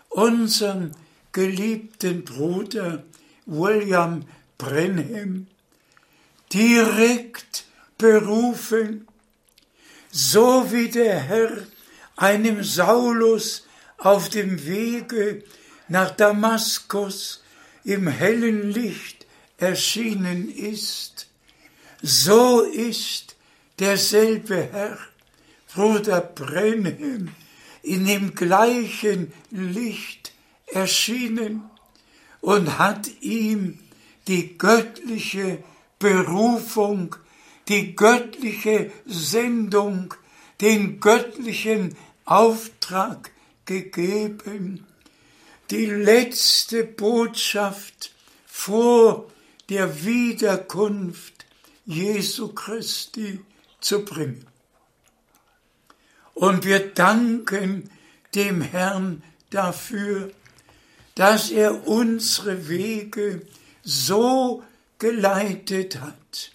unseren 0.10 0.95
geliebten 1.32 2.24
Bruder 2.24 3.03
William 3.45 4.24
Brenham 4.58 5.47
direkt 6.53 7.66
berufen, 7.97 9.08
so 10.12 10.72
wie 10.72 10.89
der 10.89 11.20
Herr 11.20 11.51
einem 12.16 12.63
Saulus 12.63 13.68
auf 13.97 14.30
dem 14.30 14.66
Wege 14.66 15.43
nach 15.88 16.11
Damaskus 16.11 17.43
im 17.84 18.07
hellen 18.07 18.72
Licht 18.72 19.26
erschienen 19.57 20.49
ist, 20.49 21.28
so 22.01 22.61
ist 22.61 23.36
derselbe 23.80 24.70
Herr, 24.72 24.97
Bruder 25.74 26.22
Brenhem, 26.22 27.30
in 27.84 28.05
dem 28.05 28.34
gleichen 28.34 29.34
Licht 29.51 30.34
erschienen 30.68 31.70
und 32.41 32.80
hat 32.80 33.09
ihm 33.22 33.80
die 34.28 34.57
göttliche 34.57 35.63
Berufung, 35.99 37.16
die 37.68 37.95
göttliche 37.95 38.91
Sendung, 39.05 40.13
den 40.62 40.99
göttlichen 40.99 41.95
Auftrag 42.26 43.32
gegeben, 43.66 44.86
die 45.70 45.86
letzte 45.86 46.84
Botschaft 46.84 48.14
vor 48.45 49.32
der 49.70 50.06
Wiederkunft 50.06 51.45
Jesu 51.86 52.49
Christi 52.49 53.39
zu 53.80 54.06
bringen. 54.06 54.45
Und 56.34 56.66
wir 56.66 56.93
danken 56.93 57.89
dem 58.34 58.62
Herrn 58.62 59.24
dafür, 59.49 60.32
dass 61.16 61.49
er 61.49 61.88
unsere 61.88 62.68
Wege 62.68 63.41
so 63.84 64.64
geleitet 64.99 66.01
hat, 66.01 66.51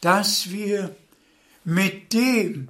dass 0.00 0.50
wir 0.50 0.94
mit 1.64 2.12
dem, 2.12 2.68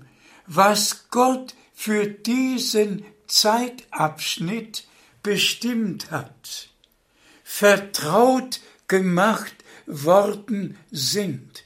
was 0.55 1.09
Gott 1.11 1.55
für 1.75 2.07
diesen 2.07 3.05
Zeitabschnitt 3.27 4.85
bestimmt 5.23 6.11
hat, 6.11 6.69
vertraut 7.43 8.61
gemacht 8.87 9.55
worden 9.87 10.77
sind, 10.91 11.65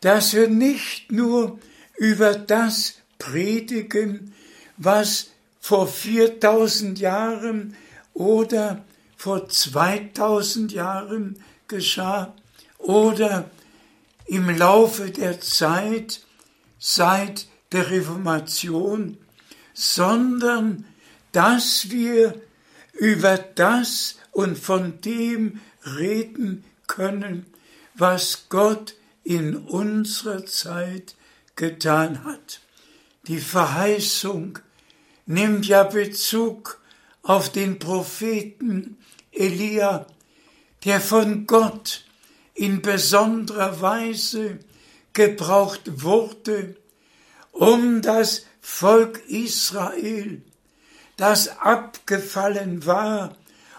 dass 0.00 0.34
wir 0.34 0.48
nicht 0.48 1.10
nur 1.10 1.58
über 1.96 2.34
das 2.34 2.94
predigen, 3.18 4.34
was 4.76 5.30
vor 5.60 5.88
4000 5.88 7.00
Jahren 7.00 7.76
oder 8.14 8.84
vor 9.16 9.48
2000 9.48 10.70
Jahren 10.72 11.42
geschah 11.66 12.34
oder 12.78 13.50
im 14.26 14.56
Laufe 14.56 15.10
der 15.10 15.40
Zeit 15.40 16.20
seit 16.78 17.48
der 17.72 17.90
Reformation, 17.90 19.18
sondern 19.74 20.84
dass 21.32 21.90
wir 21.90 22.40
über 22.92 23.38
das 23.38 24.16
und 24.32 24.58
von 24.58 25.00
dem 25.00 25.60
reden 25.84 26.64
können, 26.86 27.46
was 27.94 28.46
Gott 28.48 28.94
in 29.24 29.56
unserer 29.56 30.46
Zeit 30.46 31.14
getan 31.56 32.24
hat. 32.24 32.60
Die 33.26 33.38
Verheißung 33.38 34.58
nimmt 35.26 35.66
ja 35.66 35.84
Bezug 35.84 36.80
auf 37.22 37.52
den 37.52 37.78
Propheten 37.78 38.96
Elia, 39.32 40.06
der 40.84 41.00
von 41.00 41.46
Gott 41.46 42.04
in 42.54 42.80
besonderer 42.80 43.80
Weise 43.80 44.58
gebraucht 45.12 46.02
wurde, 46.02 46.76
um 47.58 48.00
das 48.02 48.46
Volk 48.60 49.22
Israel, 49.28 50.42
das 51.16 51.48
abgefallen 51.58 52.86
war 52.86 53.36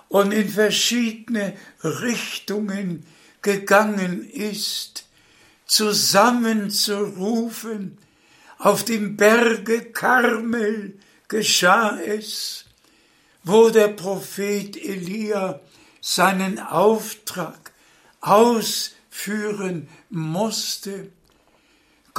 und 0.09 0.33
in 0.33 0.49
verschiedene 0.49 1.55
Richtungen 1.81 3.05
gegangen 3.41 4.29
ist, 4.29 5.05
zusammenzurufen. 5.65 7.97
Auf 8.57 8.83
dem 8.83 9.15
Berge 9.15 9.85
Karmel 9.85 10.99
geschah 11.29 11.97
es, 12.01 12.65
wo 13.45 13.69
der 13.69 13.87
Prophet 13.87 14.75
Elia 14.75 15.61
seinen 16.01 16.59
Auftrag 16.59 17.71
ausführen 18.19 19.87
musste. 20.09 21.13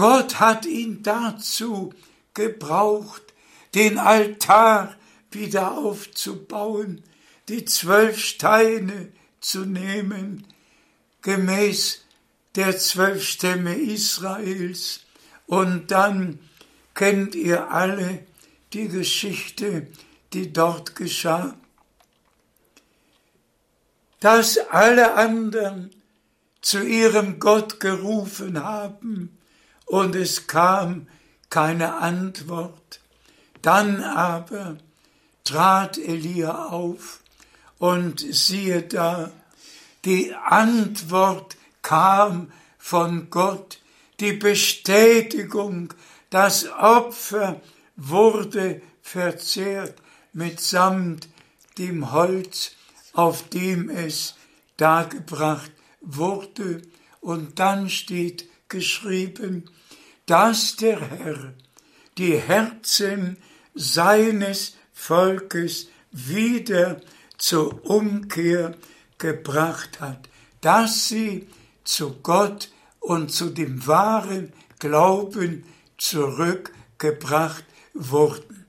Gott 0.00 0.40
hat 0.40 0.64
ihn 0.64 1.02
dazu 1.02 1.92
gebraucht, 2.32 3.34
den 3.74 3.98
Altar 3.98 4.96
wieder 5.30 5.76
aufzubauen, 5.76 7.04
die 7.50 7.66
zwölf 7.66 8.18
Steine 8.18 9.12
zu 9.42 9.66
nehmen, 9.66 10.46
gemäß 11.20 12.00
der 12.54 12.78
zwölf 12.78 13.22
Stämme 13.22 13.74
Israels. 13.74 15.00
Und 15.46 15.90
dann 15.90 16.38
kennt 16.94 17.34
ihr 17.34 17.70
alle 17.70 18.24
die 18.72 18.88
Geschichte, 18.88 19.86
die 20.32 20.50
dort 20.50 20.96
geschah. 20.96 21.54
Dass 24.20 24.56
alle 24.70 25.12
anderen 25.12 25.90
zu 26.62 26.82
ihrem 26.82 27.38
Gott 27.38 27.80
gerufen 27.80 28.64
haben 28.64 29.36
und 29.90 30.14
es 30.14 30.46
kam 30.46 31.08
keine 31.50 31.96
Antwort. 31.96 33.00
Dann 33.60 34.04
aber 34.04 34.76
trat 35.42 35.98
Elia 35.98 36.66
auf 36.66 37.18
und 37.78 38.20
siehe 38.20 38.82
da, 38.82 39.32
die 40.04 40.32
Antwort 40.32 41.56
kam 41.82 42.52
von 42.78 43.30
Gott, 43.30 43.80
die 44.20 44.32
Bestätigung, 44.32 45.92
das 46.30 46.70
Opfer 46.70 47.60
wurde 47.96 48.80
verzehrt 49.02 49.96
mitsamt 50.32 51.28
dem 51.78 52.12
Holz, 52.12 52.76
auf 53.12 53.48
dem 53.48 53.90
es 53.90 54.36
dargebracht 54.76 55.72
wurde. 56.00 56.82
Und 57.20 57.58
dann 57.58 57.90
steht 57.90 58.48
geschrieben, 58.68 59.68
dass 60.30 60.76
der 60.76 61.00
Herr 61.00 61.54
die 62.16 62.36
Herzen 62.36 63.36
seines 63.74 64.76
Volkes 64.92 65.88
wieder 66.12 67.00
zur 67.36 67.84
Umkehr 67.84 68.76
gebracht 69.18 70.00
hat, 70.00 70.28
dass 70.60 71.08
sie 71.08 71.48
zu 71.82 72.20
Gott 72.22 72.70
und 73.00 73.32
zu 73.32 73.50
dem 73.50 73.84
wahren 73.88 74.52
Glauben 74.78 75.64
zurückgebracht 75.98 77.64
wurden. 77.92 78.66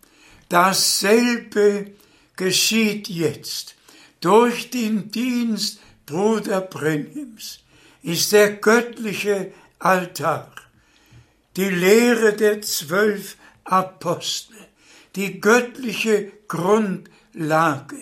Dasselbe 0.49 1.91
geschieht 2.37 3.07
jetzt. 3.07 3.75
Durch 4.19 4.71
den 4.71 5.11
Dienst 5.11 5.79
Bruder 6.07 6.61
Brenhims 6.61 7.59
ist 8.01 8.31
der 8.31 8.55
göttliche 8.55 9.51
Altar, 9.77 10.51
die 11.57 11.69
Lehre 11.69 12.33
der 12.33 12.61
zwölf 12.61 13.37
Apostel, 13.63 14.55
die 15.15 15.41
göttliche 15.41 16.31
Grundlage 16.47 17.97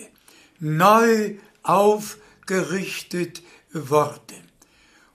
neu 0.58 1.36
aufgerichtet 1.62 3.42
worden. 3.72 4.48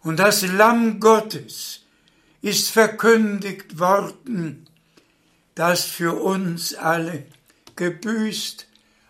Und 0.01 0.19
das 0.19 0.43
Lamm 0.43 0.99
Gottes 0.99 1.81
ist 2.41 2.69
verkündigt 2.69 3.79
worden, 3.79 4.67
das 5.55 5.85
für 5.85 6.13
uns 6.21 6.75
alle 6.75 7.25
gebüßt 7.75 8.67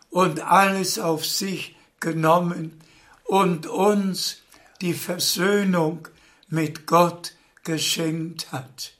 und 0.09 0.39
alles 0.39 0.99
auf 0.99 1.25
sich 1.25 1.75
genommen 1.99 2.79
und 3.25 3.67
uns 3.67 4.41
die 4.81 4.93
Versöhnung 4.93 6.07
mit 6.47 6.85
Gott 6.85 7.33
geschenkt 7.63 8.51
hat. 8.51 8.94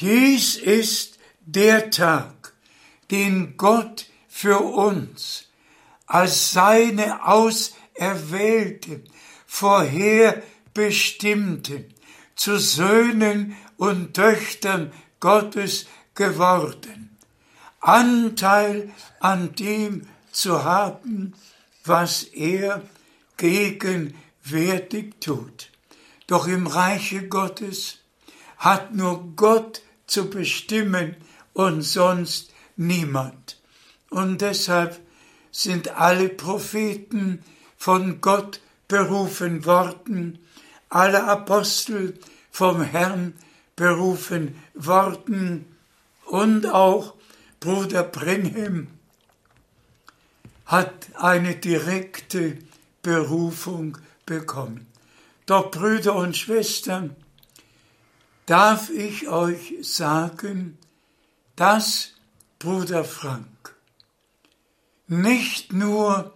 Dies 0.00 0.56
ist 0.56 1.18
der 1.40 1.90
Tag, 1.90 2.52
den 3.10 3.56
Gott 3.56 4.06
für 4.28 4.60
uns 4.60 5.46
als 6.06 6.52
seine 6.52 7.26
auserwählten, 7.26 9.02
vorherbestimmten, 9.46 11.92
zu 12.36 12.58
Söhnen 12.58 13.56
und 13.76 14.14
Töchtern 14.14 14.92
Gottes 15.18 15.88
geworden, 16.14 17.18
Anteil 17.80 18.92
an 19.18 19.56
dem 19.56 20.06
zu 20.30 20.62
haben, 20.62 21.34
was 21.84 22.22
er 22.22 22.82
gegenwärtig 23.36 25.14
tut. 25.18 25.72
Doch 26.28 26.46
im 26.46 26.68
Reiche 26.68 27.26
Gottes 27.26 27.98
hat 28.58 28.94
nur 28.94 29.32
Gott 29.34 29.82
zu 30.08 30.28
bestimmen 30.28 31.14
und 31.52 31.82
sonst 31.82 32.52
niemand. 32.76 33.60
Und 34.10 34.40
deshalb 34.40 34.98
sind 35.52 35.96
alle 35.96 36.28
Propheten 36.28 37.44
von 37.76 38.20
Gott 38.20 38.60
berufen 38.88 39.64
worden, 39.64 40.40
alle 40.88 41.24
Apostel 41.24 42.18
vom 42.50 42.82
Herrn 42.82 43.34
berufen 43.76 44.60
worden 44.74 45.66
und 46.24 46.66
auch 46.66 47.14
Bruder 47.60 48.02
Brenhem 48.02 48.88
hat 50.66 51.08
eine 51.14 51.54
direkte 51.54 52.58
Berufung 53.02 53.98
bekommen. 54.26 54.86
Doch 55.46 55.70
Brüder 55.70 56.14
und 56.14 56.36
Schwestern, 56.36 57.16
darf 58.48 58.90
ich 58.90 59.28
euch 59.28 59.74
sagen, 59.82 60.78
dass 61.54 62.14
Bruder 62.58 63.04
Frank 63.04 63.76
nicht 65.06 65.74
nur 65.74 66.34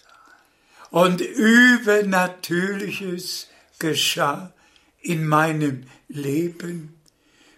und 0.90 1.20
Übernatürliches 1.20 3.48
geschah 3.80 4.52
in 5.00 5.26
meinem 5.26 5.88
Leben 6.06 6.94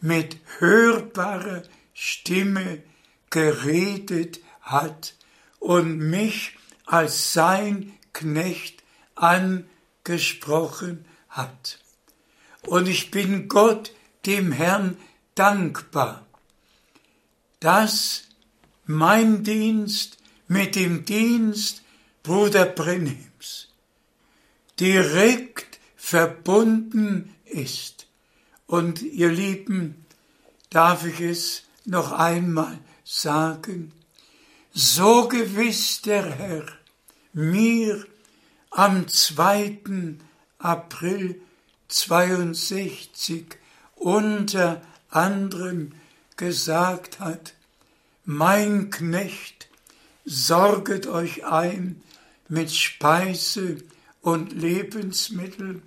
mit 0.01 0.37
hörbarer 0.61 1.65
Stimme 1.95 2.85
geredet 3.31 4.39
hat 4.63 5.17
und 5.59 5.99
mich 5.99 6.57
als 6.87 7.33
sein 7.33 7.93
Knecht 8.13 8.85
angesprochen 9.17 11.05
hat. 11.29 11.81
Und 12.67 12.89
ich 12.89 13.11
bin 13.11 13.49
Gott, 13.49 13.93
dem 14.27 14.53
Herrn, 14.53 14.97
dankbar, 15.35 16.27
dass 17.61 18.25
mein 18.85 19.45
Dienst 19.45 20.19
mit 20.49 20.75
dem 20.75 21.05
Dienst 21.05 21.83
Bruder 22.23 22.67
Brenhims 22.67 23.69
direkt 24.81 25.79
verbunden 25.97 27.35
ist. 27.45 28.07
Und 28.67 29.03
ihr 29.03 29.31
Lieben, 29.31 30.07
darf 30.71 31.07
ich 31.07 31.21
es 31.21 31.63
noch 31.85 32.13
einmal 32.13 32.79
sagen, 33.05 33.93
so 34.73 35.29
gewiss 35.29 36.03
der 36.03 36.25
Herr 36.25 36.67
mir 37.33 38.05
am 38.71 39.09
2. 39.09 40.19
April 40.59 41.41
62 41.89 43.57
unter 43.97 44.83
anderem 45.11 45.93
gesagt 46.37 47.21
hat, 47.21 47.55
mein 48.25 48.91
Knecht, 48.91 49.69
sorget 50.25 51.07
euch 51.07 51.47
ein 51.47 52.03
mit 52.49 52.71
Speise 52.71 53.79
und 54.21 54.53
Lebensmitteln, 54.53 55.83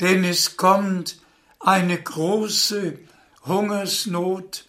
denn 0.00 0.24
es 0.24 0.56
kommt 0.56 1.20
eine 1.60 2.00
große 2.00 2.98
Hungersnot, 3.46 4.66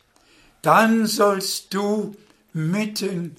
dann 0.61 1.07
sollst 1.07 1.73
du 1.73 2.15
mitten 2.53 3.35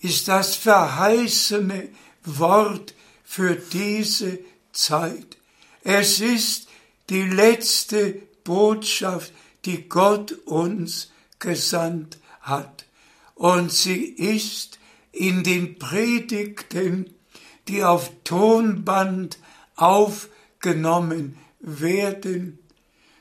ist 0.00 0.28
das 0.28 0.56
verheißene 0.56 1.90
Wort 2.24 2.94
für 3.22 3.54
diese 3.54 4.38
Zeit. 4.72 5.36
Es 5.82 6.20
ist 6.20 6.68
die 7.10 7.22
letzte 7.22 8.22
Botschaft, 8.44 9.30
die 9.66 9.90
Gott 9.90 10.32
uns 10.46 11.12
gesandt 11.38 12.18
hat. 12.40 12.86
Und 13.34 13.70
sie 13.70 14.04
ist 14.04 14.78
in 15.12 15.42
den 15.42 15.78
Predigten, 15.78 17.14
die 17.68 17.82
auf 17.84 18.10
Tonband 18.24 19.38
aufgenommen 19.76 21.38
werden. 21.60 22.58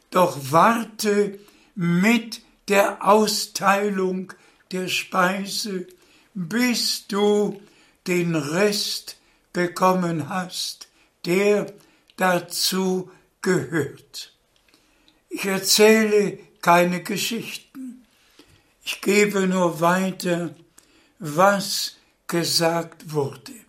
Doch 0.10 0.38
warte 0.52 1.40
mit 1.76 2.42
der 2.68 3.08
Austeilung 3.08 4.34
der 4.72 4.88
Speise, 4.88 5.88
bis 6.34 7.08
du 7.08 7.62
den 8.08 8.36
Rest 8.36 9.18
bekommen 9.54 10.30
hast, 10.30 10.88
der 11.26 11.72
dazu 12.18 13.12
gehört. 13.42 14.34
Ich 15.30 15.46
erzähle 15.46 16.38
keine 16.62 17.02
Geschichten. 17.02 18.06
Ich 18.84 19.02
gebe 19.02 19.48
nur 19.48 19.80
weiter, 19.80 20.54
was 21.20 21.96
gesagt 22.28 23.14
wurde. 23.14 23.63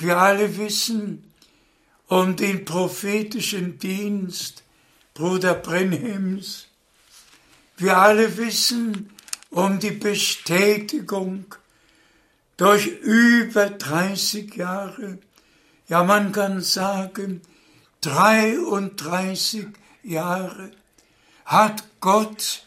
Wir 0.00 0.16
alle 0.16 0.56
wissen 0.56 1.30
um 2.06 2.34
den 2.34 2.64
prophetischen 2.64 3.78
Dienst 3.78 4.62
Bruder 5.12 5.52
Brenhems. 5.52 6.68
Wir 7.76 7.98
alle 7.98 8.38
wissen 8.38 9.10
um 9.50 9.78
die 9.78 9.90
Bestätigung 9.90 11.54
durch 12.56 12.86
über 12.86 13.68
30 13.68 14.54
Jahre, 14.54 15.18
ja 15.86 16.02
man 16.02 16.32
kann 16.32 16.62
sagen 16.62 17.42
33 18.00 19.66
Jahre, 20.02 20.70
hat 21.44 21.84
Gott 22.00 22.64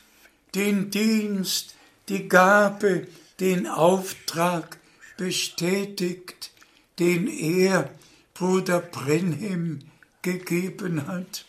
den 0.54 0.92
Dienst, 0.92 1.74
die 2.10 2.28
Gabe, 2.28 3.08
den 3.40 3.66
Auftrag 3.66 4.78
bestätigt, 5.18 6.53
den 7.00 7.28
er 7.28 7.90
Bruder 8.34 8.80
Brenhem 8.80 9.80
gegeben 10.22 11.08
hat. 11.08 11.46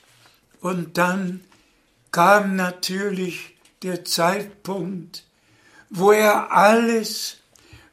Und 0.60 0.98
dann 0.98 1.40
kam 2.10 2.56
natürlich 2.56 3.54
der 3.82 4.04
Zeitpunkt, 4.04 5.24
wo 5.90 6.12
er 6.12 6.52
alles, 6.52 7.38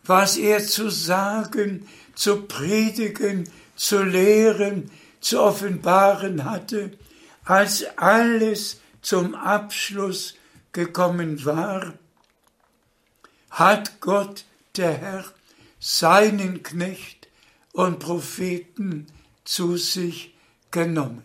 was 0.03 0.37
er 0.37 0.65
zu 0.65 0.89
sagen, 0.89 1.87
zu 2.15 2.43
predigen, 2.43 3.49
zu 3.75 4.03
lehren, 4.03 4.91
zu 5.19 5.41
offenbaren 5.41 6.45
hatte, 6.45 6.91
als 7.43 7.85
alles 7.97 8.79
zum 9.01 9.35
Abschluss 9.35 10.35
gekommen 10.71 11.43
war, 11.45 11.93
hat 13.49 13.99
Gott, 13.99 14.45
der 14.77 14.93
Herr, 14.93 15.25
seinen 15.79 16.63
Knecht 16.63 17.20
und 17.73 17.99
Propheten 17.99 19.07
zu 19.43 19.77
sich 19.77 20.33
genommen. 20.71 21.23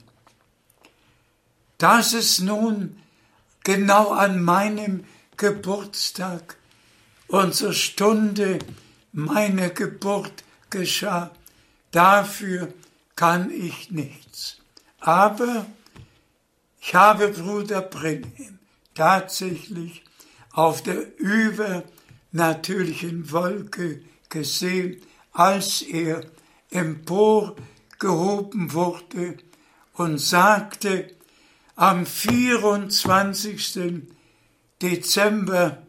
Dass 1.79 2.13
es 2.13 2.41
nun 2.41 3.01
genau 3.65 4.11
an 4.11 4.43
meinem 4.43 5.05
Geburtstag 5.37 6.57
und 7.29 7.55
zur 7.55 7.73
Stunde 7.73 8.59
meiner 9.13 9.71
Geburt 9.71 10.45
geschah, 10.71 11.31
dafür 11.91 12.73
kann 13.17 13.51
ich 13.51 13.91
nichts. 13.91 14.59
Aber 15.01 15.67
ich 16.81 16.95
habe 16.95 17.29
Bruder 17.29 17.83
Brenhem 17.83 18.61
tatsächlich 18.95 20.05
auf 20.53 20.83
der 20.83 21.19
übernatürlichen 21.19 23.33
Wolke 23.33 24.03
gesehen, 24.29 25.03
als 25.37 25.83
er 25.83 26.25
emporgehoben 26.71 28.73
wurde 28.73 29.37
und 29.93 30.19
sagte, 30.19 31.15
am 31.75 32.07
24. 32.07 34.03
Dezember 34.81 35.83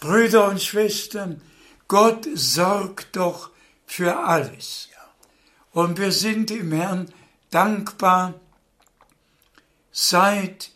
Brüder 0.00 0.48
und 0.48 0.62
Schwestern, 0.62 1.42
Gott 1.88 2.26
sorgt 2.34 3.16
doch 3.16 3.50
für 3.86 4.20
alles. 4.20 4.88
Und 5.72 5.98
wir 5.98 6.12
sind 6.12 6.50
dem 6.50 6.72
Herrn 6.72 7.12
dankbar 7.50 8.34
seit 9.92 10.70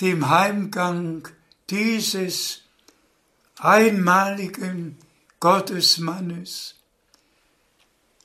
dem 0.00 0.28
Heimgang 0.28 1.28
dieses 1.70 2.62
einmaligen 3.58 4.98
Gottesmannes 5.40 6.74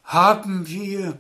haben 0.04 0.68
wir 0.68 1.18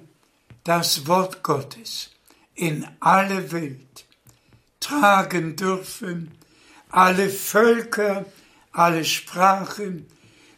das 0.63 1.07
Wort 1.07 1.43
Gottes 1.43 2.11
in 2.55 2.87
alle 2.99 3.51
Welt 3.51 4.05
tragen 4.79 5.55
dürfen. 5.55 6.31
Alle 6.89 7.29
Völker, 7.29 8.25
alle 8.71 9.05
Sprachen 9.05 10.05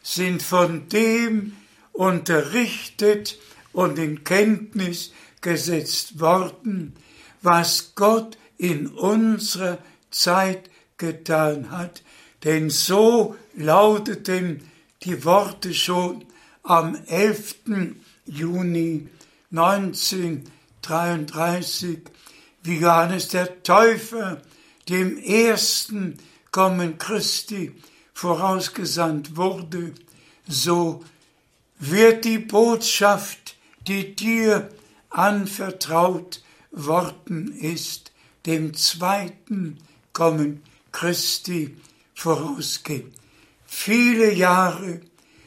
sind 0.02 0.42
von 0.42 0.88
dem 0.88 1.56
unterrichtet 1.92 3.38
und 3.72 3.98
in 3.98 4.24
Kenntnis 4.24 5.12
gesetzt 5.40 6.20
worden, 6.20 6.94
was 7.42 7.94
Gott 7.94 8.36
in 8.58 8.88
unserer 8.88 9.78
Zeit 10.10 10.70
getan 10.96 11.70
hat. 11.70 12.02
Denn 12.44 12.70
so 12.70 13.36
lauteten 13.54 14.68
die 15.02 15.24
Worte 15.24 15.72
schon 15.74 16.24
am 16.62 16.96
11. 17.06 17.56
Juni 18.26 19.08
1933 19.56 22.00
wie 22.64 22.78
Johannes 22.78 23.28
der 23.28 23.62
Täufer 23.62 24.42
dem 24.88 25.18
ersten 25.18 26.18
Kommen 26.50 26.98
Christi 26.98 27.72
vorausgesandt 28.12 29.36
wurde, 29.36 29.94
so 30.46 31.04
wird 31.78 32.24
die 32.24 32.38
Botschaft, 32.38 33.56
die 33.86 34.16
dir 34.16 34.68
anvertraut 35.10 36.42
worden 36.70 37.52
ist, 37.56 38.12
dem 38.46 38.74
zweiten 38.74 39.78
Kommen 40.12 40.62
Christi 40.92 41.76
vorausgehen. 42.14 43.12
Viele 43.66 44.32
Jahre 44.32 45.00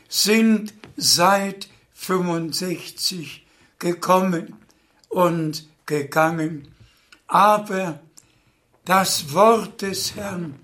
sind 0.08 0.74
seit 0.96 1.68
65 1.94 3.47
gekommen 3.80 4.56
und 5.10 5.68
gegangen 5.86 6.68
aber 7.28 8.00
das 8.86 9.34
Wort 9.34 9.82
des 9.82 10.16
Herrn 10.16 10.56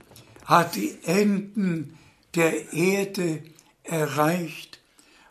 hat 0.45 0.75
die 0.75 0.97
Enden 1.03 1.97
der 2.35 2.73
Erde 2.73 3.43
erreicht 3.83 4.79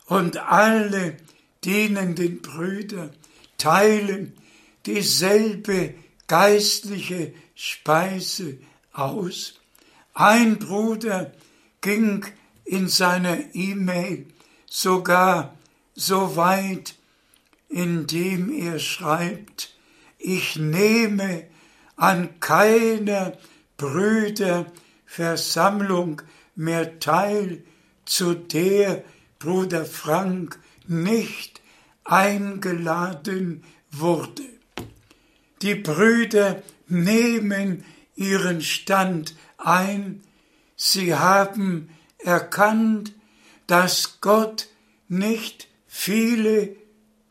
und 0.05 0.37
alle 0.37 1.17
dienenden 1.63 2.41
Brüder 2.41 3.09
teilen 3.57 4.33
dieselbe 4.85 5.95
geistliche 6.27 7.33
Speise 7.55 8.57
aus. 8.91 9.59
Ein 10.13 10.59
Bruder 10.59 11.31
ging 11.81 12.25
in 12.65 12.87
seiner 12.87 13.55
E-Mail 13.55 14.27
sogar 14.67 15.57
so 15.95 16.35
weit, 16.35 16.95
indem 17.73 18.51
er 18.51 18.77
schreibt, 18.77 19.73
ich 20.19 20.57
nehme 20.57 21.47
an 21.95 22.39
keiner 22.39 23.35
Brüderversammlung 23.77 26.21
mehr 26.55 26.99
teil, 26.99 27.63
zu 28.05 28.35
der 28.35 29.03
Bruder 29.39 29.85
Frank 29.85 30.59
nicht 30.87 31.61
eingeladen 32.03 33.63
wurde. 33.89 34.43
Die 35.63 35.73
Brüder 35.75 36.61
nehmen 36.87 37.83
ihren 38.15 38.61
Stand 38.61 39.33
ein, 39.57 40.21
sie 40.75 41.15
haben 41.15 41.89
erkannt, 42.19 43.13
dass 43.65 44.21
Gott 44.21 44.67
nicht 45.07 45.67
viele 45.87 46.82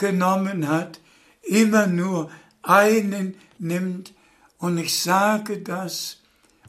genommen 0.03 0.67
hat, 0.67 0.99
immer 1.43 1.87
nur 1.87 2.29
einen 2.63 3.37
nimmt. 3.61 4.13
Und 4.59 4.77
ich 4.77 4.99
sage 4.99 5.59
das 5.59 6.19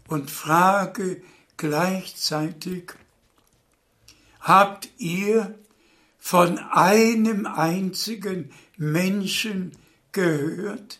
und 0.08 0.30
frage 0.30 1.20
gleichzeitig, 1.58 2.94
habt 4.40 4.88
ihr 5.00 5.56
von 6.20 6.60
einem 6.60 7.48
einzigen 7.48 8.52
Menschen 8.78 9.72
gehört, 10.12 11.00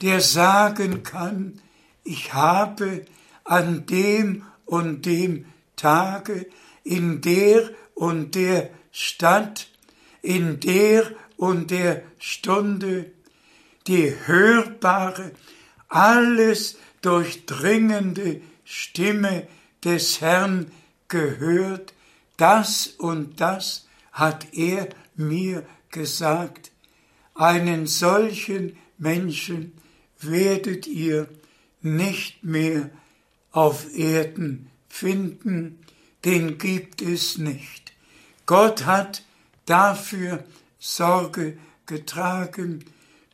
der 0.00 0.22
sagen 0.22 1.02
kann, 1.02 1.60
ich 2.04 2.32
habe 2.32 3.04
an 3.44 3.84
dem 3.84 4.46
und 4.64 5.04
dem 5.04 5.44
Tage 5.76 6.46
in 6.84 7.20
der 7.20 7.68
und 7.94 8.34
der 8.34 8.70
Stadt, 8.92 9.68
in 10.22 10.60
der 10.60 11.10
und 11.36 11.70
der 11.70 12.02
Stunde 12.18 13.10
die 13.86 14.14
hörbare, 14.26 15.32
alles 15.88 16.76
durchdringende 17.00 18.42
Stimme 18.64 19.48
des 19.84 20.20
Herrn 20.20 20.70
gehört, 21.08 21.94
das 22.36 22.86
und 22.86 23.40
das 23.40 23.88
hat 24.12 24.52
er 24.52 24.88
mir 25.16 25.66
gesagt, 25.90 26.70
einen 27.34 27.86
solchen 27.86 28.76
Menschen 28.98 29.72
werdet 30.20 30.86
ihr 30.86 31.28
nicht 31.80 32.44
mehr 32.44 32.90
auf 33.52 33.96
Erden 33.96 34.70
finden, 34.88 35.78
den 36.24 36.58
gibt 36.58 37.00
es 37.00 37.38
nicht. 37.38 37.92
Gott 38.44 38.84
hat 38.84 39.22
dafür 39.68 40.44
Sorge 40.78 41.58
getragen, 41.86 42.84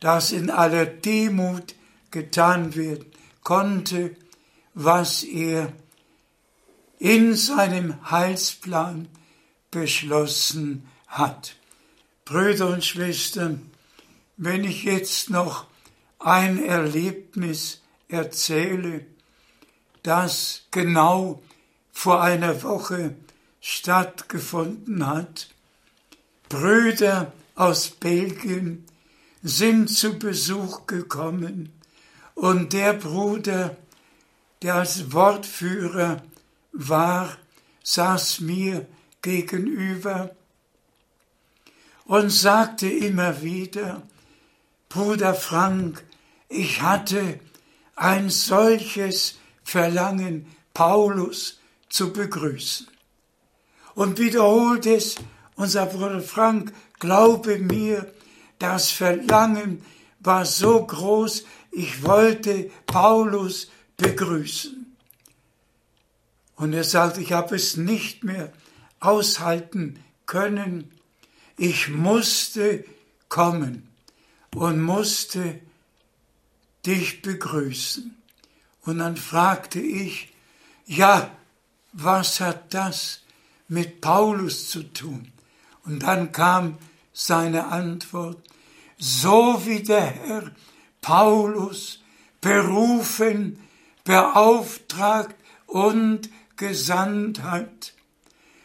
dass 0.01 0.33
in 0.33 0.51
aller 0.51 0.87
Demut 0.87 1.75
getan 2.11 2.75
werden 2.75 3.07
konnte, 3.43 4.17
was 4.75 5.23
er 5.23 5.73
in 6.99 7.35
seinem 7.35 8.11
Heilsplan 8.11 9.09
beschlossen 9.71 10.89
hat. 11.07 11.57
Brüder 12.25 12.69
und 12.69 12.85
Schwestern, 12.85 13.71
wenn 14.37 14.65
ich 14.65 14.85
jetzt 14.85 15.31
noch 15.31 15.67
ein 16.19 16.63
Erlebnis 16.65 17.83
erzähle, 18.09 19.05
das 20.03 20.63
genau 20.71 21.43
vor 21.93 22.23
einer 22.23 22.63
Woche 22.63 23.15
stattgefunden 23.61 25.07
hat. 25.07 25.54
Brüder 26.49 27.33
aus 27.55 27.91
Belgien 27.91 28.85
sind 29.43 29.89
zu 29.89 30.19
Besuch 30.19 30.87
gekommen 30.87 31.73
und 32.35 32.73
der 32.73 32.95
Bruder, 32.95 33.77
der 34.63 34.77
als 34.77 35.13
Wortführer 35.13 36.23
war, 36.73 37.37
saß 37.83 38.41
mir 38.41 38.87
gegenüber 39.23 40.31
und 42.05 42.31
sagte 42.31 42.89
immer 42.89 43.43
wieder, 43.43 44.03
Bruder 44.89 45.35
Frank, 45.35 46.05
ich 46.49 46.83
hatte 46.83 47.41
ein 47.97 48.31
solches 48.31 49.39
Verlangen, 49.63 50.47
Paulus 50.73 51.61
zu 51.89 52.13
begrüßen. 52.13 52.89
Und 53.95 54.19
wiederholt 54.19 54.87
es 54.87 55.17
unser 55.57 55.87
Bruder 55.87 56.21
Frank, 56.21 56.73
glaube 56.99 57.59
mir, 57.59 58.13
das 58.59 58.91
Verlangen 58.91 59.85
war 60.21 60.47
so 60.47 60.85
groß, 60.85 61.45
ich 61.71 62.03
wollte 62.03 62.71
Paulus 62.87 63.71
begrüßen. 63.97 64.97
Und 66.57 66.73
er 66.73 66.85
sagt, 66.85 67.19
ich 67.19 67.33
habe 67.33 67.57
es 67.57 67.77
nicht 67.77 68.25
mehr 68.25 68.53
aushalten 69.01 69.99
können. 70.27 70.91
Ich 71.57 71.89
musste 71.89 72.85
kommen 73.29 73.89
und 74.55 74.81
musste 74.81 75.61
dich 76.87 77.23
begrüßen. 77.23 78.17
Und 78.83 78.99
dann 78.99 79.17
fragte 79.17 79.81
ich, 79.81 80.33
ja, 80.87 81.31
was 81.93 82.41
hat 82.41 82.73
das 82.75 83.21
mit 83.69 84.01
Paulus 84.01 84.69
zu 84.69 84.83
tun? 84.83 85.33
Und 85.85 86.03
dann 86.03 86.33
kam 86.33 86.79
seine 87.13 87.67
Antwort, 87.67 88.39
so 88.99 89.61
wie 89.65 89.83
der 89.83 90.07
Herr 90.07 90.51
Paulus 91.01 92.03
berufen, 92.41 93.59
beauftragt 94.05 95.37
und 95.67 96.31
gesandt 96.57 97.43
hat, 97.43 97.93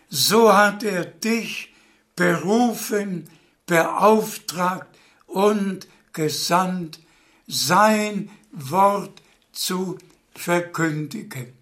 so 0.10 0.54
hat 0.54 0.84
er 0.84 1.06
dich 1.06 1.74
berufen, 2.16 3.30
beauftragt 3.66 4.98
und 5.28 5.88
gesandt, 6.14 7.00
sein 7.48 8.30
Wort 8.52 9.22
zu 9.52 9.98
verkündigen. 10.34 11.54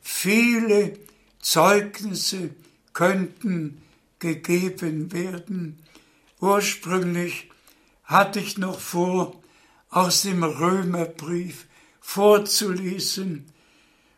Viele 0.00 0.98
Zeugnisse 1.40 2.50
könnten 2.92 3.82
gegeben 4.24 5.12
werden. 5.12 5.82
Ursprünglich 6.40 7.50
hatte 8.04 8.40
ich 8.40 8.56
noch 8.56 8.80
vor, 8.80 9.38
aus 9.90 10.22
dem 10.22 10.42
Römerbrief 10.42 11.66
vorzulesen, 12.00 13.44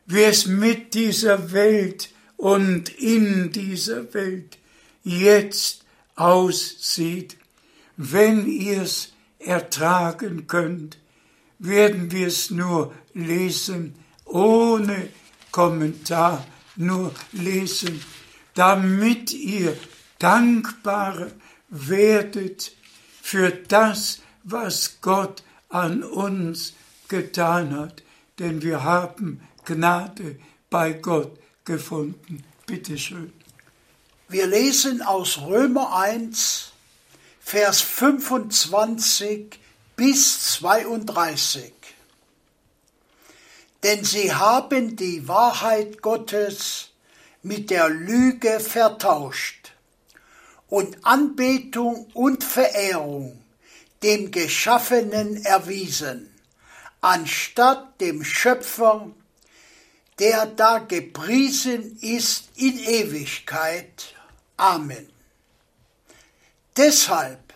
wie 0.07 0.23
es 0.23 0.47
mit 0.47 0.95
dieser 0.95 1.51
Welt 1.53 2.11
und 2.37 2.89
in 2.89 3.51
dieser 3.51 4.15
Welt 4.15 4.59
jetzt 5.03 5.85
aussieht. 6.15 7.37
Wenn 7.97 8.47
ihr 8.47 8.83
es 8.83 9.13
ertragen 9.41 10.47
könnt, 10.47 10.99
werden 11.59 12.13
wir 12.13 12.29
es 12.29 12.51
nur 12.51 12.95
lesen, 13.13 13.95
ohne 14.25 15.09
Kommentar, 15.51 16.47
nur 16.77 17.13
lesen, 17.33 18.01
damit 18.55 19.33
ihr 19.33 19.77
dankbar 20.19 21.29
werdet 21.69 22.73
für 23.23 23.51
das, 23.51 24.21
was 24.45 24.99
Gott 25.01 25.43
an 25.69 26.03
uns 26.03 26.75
getan 27.09 27.77
hat, 27.77 28.03
denn 28.39 28.63
wir 28.63 28.85
haben 28.85 29.41
Gnade 29.65 30.39
bei 30.71 30.93
Gott 30.93 31.39
gefunden. 31.65 32.45
Bitte 32.67 32.99
schön. 32.99 33.33
Wir 34.29 34.47
lesen 34.47 35.03
aus 35.03 35.39
Römer 35.39 35.97
1, 35.97 36.73
Vers 37.41 37.81
25 37.81 39.59
bis 39.95 40.53
32. 40.55 41.73
Denn 43.83 44.05
sie 44.05 44.33
haben 44.33 44.97
die 44.97 45.29
Wahrheit 45.29 46.03
Gottes 46.03 46.91
mit 47.43 47.71
der 47.71 47.89
Lüge 47.89 48.59
vertauscht 48.59 49.66
und 50.69 51.05
Anbetung 51.05 52.07
und 52.15 52.43
Verehrung 52.43 53.43
dem 54.03 54.31
Geschaffenen 54.31 55.45
erwiesen, 55.45 56.33
anstatt 57.01 58.01
dem 58.01 58.25
Schöpfer, 58.25 59.11
der 60.19 60.47
da 60.47 60.79
gepriesen 60.79 61.99
ist 62.01 62.51
in 62.57 62.79
Ewigkeit. 62.79 64.15
Amen. 64.57 65.09
Deshalb 66.77 67.47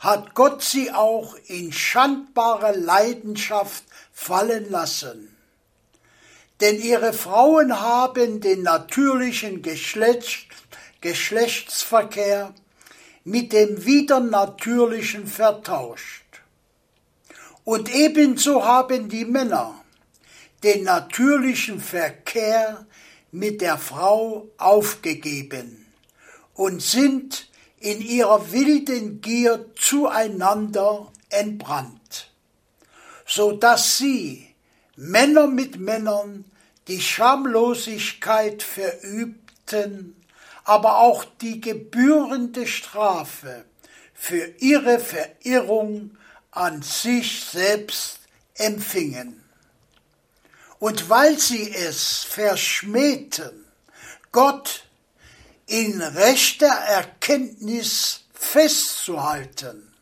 hat 0.00 0.34
Gott 0.34 0.62
sie 0.62 0.92
auch 0.92 1.36
in 1.46 1.72
schandbare 1.72 2.72
Leidenschaft 2.72 3.84
fallen 4.12 4.70
lassen. 4.70 5.36
Denn 6.60 6.80
ihre 6.80 7.12
Frauen 7.12 7.80
haben 7.80 8.40
den 8.40 8.62
natürlichen 8.62 9.62
Geschlecht, 9.62 10.49
Geschlechtsverkehr 11.00 12.54
mit 13.24 13.52
dem 13.52 13.84
widernatürlichen 13.84 15.26
vertauscht. 15.26 16.24
Und 17.64 17.94
ebenso 17.94 18.64
haben 18.64 19.08
die 19.08 19.24
Männer 19.24 19.84
den 20.62 20.84
natürlichen 20.84 21.80
Verkehr 21.80 22.86
mit 23.32 23.60
der 23.60 23.78
Frau 23.78 24.48
aufgegeben 24.58 25.86
und 26.54 26.82
sind 26.82 27.48
in 27.78 28.00
ihrer 28.00 28.52
wilden 28.52 29.20
Gier 29.20 29.66
zueinander 29.76 31.10
entbrannt, 31.30 32.30
so 33.26 33.52
dass 33.52 33.96
sie 33.96 34.48
Männer 34.96 35.46
mit 35.46 35.78
Männern 35.78 36.44
die 36.88 37.00
Schamlosigkeit 37.00 38.62
verübten, 38.62 40.19
aber 40.64 40.98
auch 40.98 41.24
die 41.40 41.60
gebührende 41.60 42.66
Strafe 42.66 43.64
für 44.14 44.46
ihre 44.58 44.98
Verirrung 44.98 46.16
an 46.50 46.82
sich 46.82 47.44
selbst 47.44 48.20
empfingen. 48.54 49.42
Und 50.78 51.08
weil 51.08 51.38
sie 51.38 51.74
es 51.74 52.24
verschmähten, 52.24 53.64
Gott 54.32 54.84
in 55.66 56.00
rechter 56.00 56.66
Erkenntnis 56.66 58.24
festzuhalten, 58.32 59.92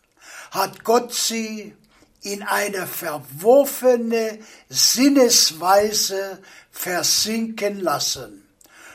hat 0.50 0.84
Gott 0.84 1.12
sie 1.12 1.74
in 2.22 2.42
eine 2.42 2.86
verworfene 2.86 4.38
Sinnesweise 4.68 6.42
versinken 6.70 7.80
lassen, 7.80 8.37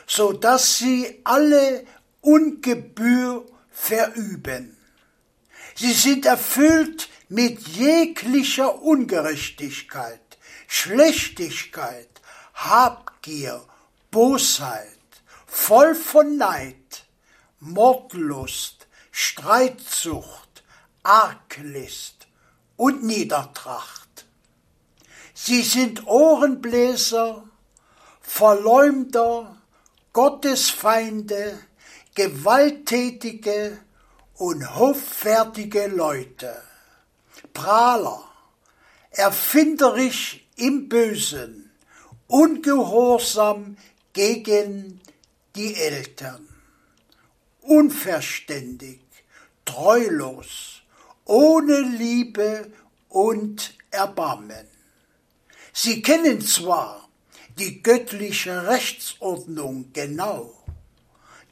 so 0.06 0.32
dass 0.32 0.78
sie 0.78 1.20
alle 1.24 1.84
Ungebühr 2.20 3.46
verüben. 3.70 4.76
Sie 5.74 5.92
sind 5.92 6.26
erfüllt 6.26 7.08
mit 7.28 7.66
jeglicher 7.66 8.80
Ungerechtigkeit, 8.82 10.20
Schlechtigkeit, 10.68 12.08
Habgier, 12.54 13.64
Bosheit, 14.10 14.88
voll 15.46 15.94
von 15.94 16.36
Neid, 16.36 17.04
Mordlust, 17.60 18.86
Streitsucht, 19.10 20.62
Arglist 21.02 22.26
und 22.76 23.02
Niedertracht. 23.02 24.26
Sie 25.34 25.62
sind 25.62 26.06
Ohrenbläser, 26.06 27.44
Verleumder, 28.20 29.56
Gottesfeinde, 30.14 31.58
gewalttätige 32.14 33.78
und 34.36 34.76
hoffärtige 34.76 35.88
Leute, 35.88 36.62
Prahler, 37.52 38.22
erfinderisch 39.10 40.46
im 40.54 40.88
Bösen, 40.88 41.72
ungehorsam 42.28 43.76
gegen 44.12 45.00
die 45.56 45.74
Eltern, 45.74 46.48
unverständig, 47.62 49.00
treulos, 49.64 50.82
ohne 51.24 51.80
Liebe 51.80 52.70
und 53.08 53.74
Erbarmen. 53.90 54.68
Sie 55.72 56.02
kennen 56.02 56.40
zwar 56.40 57.03
die 57.58 57.82
göttliche 57.82 58.66
Rechtsordnung 58.66 59.92
genau, 59.92 60.52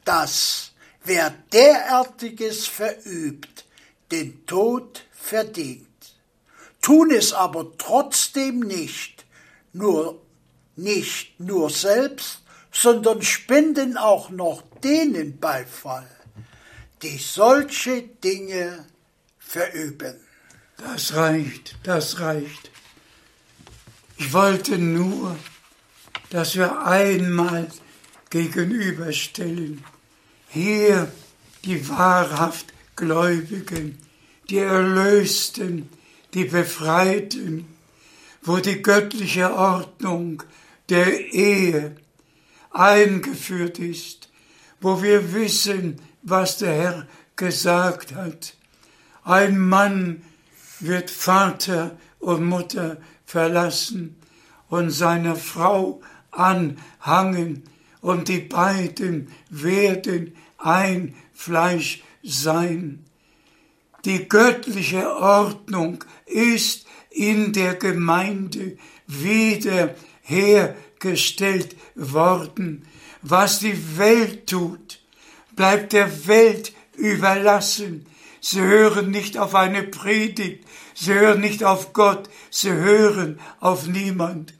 dass 0.03 0.71
wer 1.03 1.29
derartiges 1.51 2.67
verübt, 2.67 3.65
den 4.11 4.45
Tod 4.45 5.05
verdient, 5.11 5.87
tun 6.81 7.11
es 7.11 7.33
aber 7.33 7.77
trotzdem 7.77 8.59
nicht, 8.59 9.25
nur 9.71 10.21
nicht 10.75 11.39
nur 11.39 11.69
selbst, 11.69 12.41
sondern 12.71 13.21
spenden 13.21 13.97
auch 13.97 14.29
noch 14.29 14.63
denen 14.83 15.39
Beifall, 15.39 16.09
die 17.01 17.17
solche 17.17 18.01
Dinge 18.01 18.85
verüben. 19.37 20.19
Das 20.77 21.13
reicht, 21.13 21.77
das 21.83 22.19
reicht. 22.19 22.71
Ich 24.17 24.33
wollte 24.33 24.77
nur, 24.77 25.37
dass 26.33 26.55
wir 26.55 26.83
einmal 26.83 27.67
gegenüberstellen. 28.31 29.83
Hier 30.49 31.11
die 31.63 31.87
wahrhaft 31.87 32.73
Gläubigen, 32.95 33.99
die 34.49 34.57
Erlösten, 34.57 35.89
die 36.33 36.45
Befreiten, 36.45 37.67
wo 38.41 38.57
die 38.57 38.81
göttliche 38.81 39.53
Ordnung 39.53 40.41
der 40.89 41.31
Ehe 41.33 41.95
eingeführt 42.71 43.77
ist, 43.77 44.29
wo 44.81 45.03
wir 45.03 45.33
wissen, 45.33 46.01
was 46.23 46.57
der 46.57 46.73
Herr 46.73 47.07
gesagt 47.35 48.15
hat. 48.15 48.55
Ein 49.23 49.59
Mann 49.59 50.23
wird 50.79 51.11
Vater 51.11 51.95
und 52.17 52.43
Mutter 52.43 52.97
verlassen 53.23 54.15
und 54.69 54.89
seiner 54.89 55.35
Frau 55.35 56.01
anhangen, 56.33 57.63
und 58.01 58.27
die 58.27 58.39
beiden 58.39 59.29
werden 59.49 60.35
ein 60.57 61.15
Fleisch 61.33 62.03
sein. 62.21 63.05
Die 64.03 64.27
göttliche 64.27 65.09
Ordnung 65.15 66.03
ist 66.25 66.85
in 67.09 67.53
der 67.53 67.75
Gemeinde 67.75 68.77
wieder 69.07 69.95
hergestellt 70.21 71.75
worden. 71.95 72.85
Was 73.21 73.59
die 73.59 73.97
Welt 73.97 74.47
tut, 74.47 74.99
bleibt 75.55 75.93
der 75.93 76.27
Welt 76.27 76.73
überlassen. 76.97 78.05
Sie 78.41 78.59
hören 78.59 79.11
nicht 79.11 79.37
auf 79.37 79.55
eine 79.55 79.83
Predigt, 79.83 80.65
sie 80.93 81.13
hören 81.13 81.39
nicht 81.39 81.63
auf 81.63 81.93
Gott, 81.93 82.29
sie 82.49 82.73
hören 82.73 83.39
auf 83.61 83.87
niemand. 83.87 84.53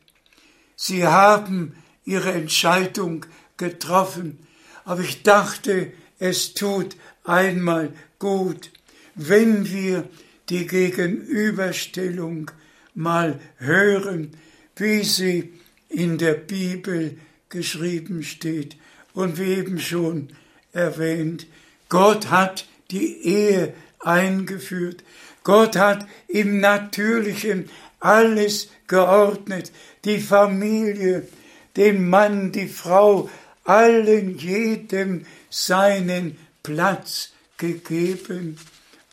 Sie 0.76 1.06
haben 1.06 1.76
ihre 2.06 2.32
Entscheidung 2.32 3.26
getroffen, 3.58 4.40
aber 4.86 5.02
ich 5.02 5.24
dachte, 5.24 5.92
es 6.20 6.54
tut 6.54 6.96
einmal 7.24 7.94
gut, 8.20 8.72
wenn 9.16 9.70
wir 9.70 10.08
die 10.50 10.68
Gegenüberstellung 10.68 12.52
mal 12.94 13.40
hören, 13.58 14.32
wie 14.76 15.04
sie 15.04 15.54
in 15.90 16.18
der 16.18 16.34
Bibel 16.34 17.18
geschrieben 17.50 18.24
steht. 18.24 18.76
Und 19.14 19.38
wie 19.38 19.54
eben 19.54 19.80
schon 19.80 20.30
erwähnt, 20.72 21.46
Gott 21.88 22.32
hat 22.32 22.66
die 22.90 23.24
Ehe 23.24 23.74
eingeführt. 24.00 25.04
Gott 25.44 25.76
hat 25.76 26.08
im 26.28 26.60
Natürlichen 26.60 27.70
alles 28.04 28.70
geordnet. 28.88 29.72
Die 30.06 30.20
Familie, 30.20 31.28
den 31.76 32.10
Mann, 32.10 32.52
die 32.52 32.68
Frau, 32.68 33.30
allen 33.64 34.38
jedem 34.38 35.26
seinen 35.50 36.38
Platz 36.62 37.32
gegeben. 37.58 38.58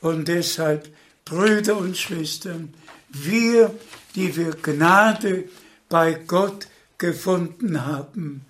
Und 0.01 0.29
deshalb, 0.29 0.89
Brüder 1.25 1.77
und 1.77 1.97
Schwestern, 1.97 2.75
wir, 3.11 3.75
die 4.15 4.37
wir 4.37 4.51
Gnade 4.51 5.45
bei 5.89 6.15
Gott 6.15 6.67
gefunden 6.99 7.87
haben, 7.87 8.45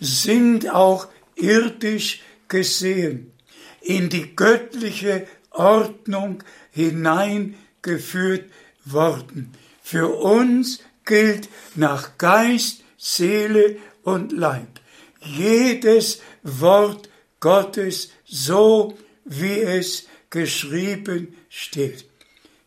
sind 0.00 0.70
auch 0.70 1.08
irdisch 1.36 2.22
gesehen 2.48 3.32
in 3.80 4.08
die 4.08 4.34
göttliche 4.36 5.26
Ordnung 5.50 6.42
hineingeführt 6.70 8.50
worden. 8.84 9.52
Für 9.92 10.08
uns 10.22 10.78
gilt 11.04 11.50
nach 11.74 12.16
Geist, 12.16 12.82
Seele 12.96 13.76
und 14.02 14.32
Leib 14.32 14.80
jedes 15.20 16.22
Wort 16.42 17.10
Gottes 17.40 18.08
so, 18.24 18.96
wie 19.26 19.60
es 19.60 20.06
geschrieben 20.30 21.36
steht. 21.50 22.06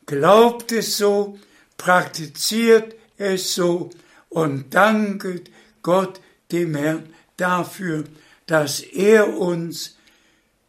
Glaubt 0.05 0.71
es 0.71 0.97
so, 0.97 1.39
praktiziert 1.77 2.93
es 3.17 3.55
so 3.55 3.89
und 4.29 4.75
danket 4.75 5.49
Gott 5.81 6.21
dem 6.51 6.75
Herrn 6.75 7.09
dafür, 7.37 8.03
dass 8.45 8.81
er 8.81 9.35
uns 9.35 9.97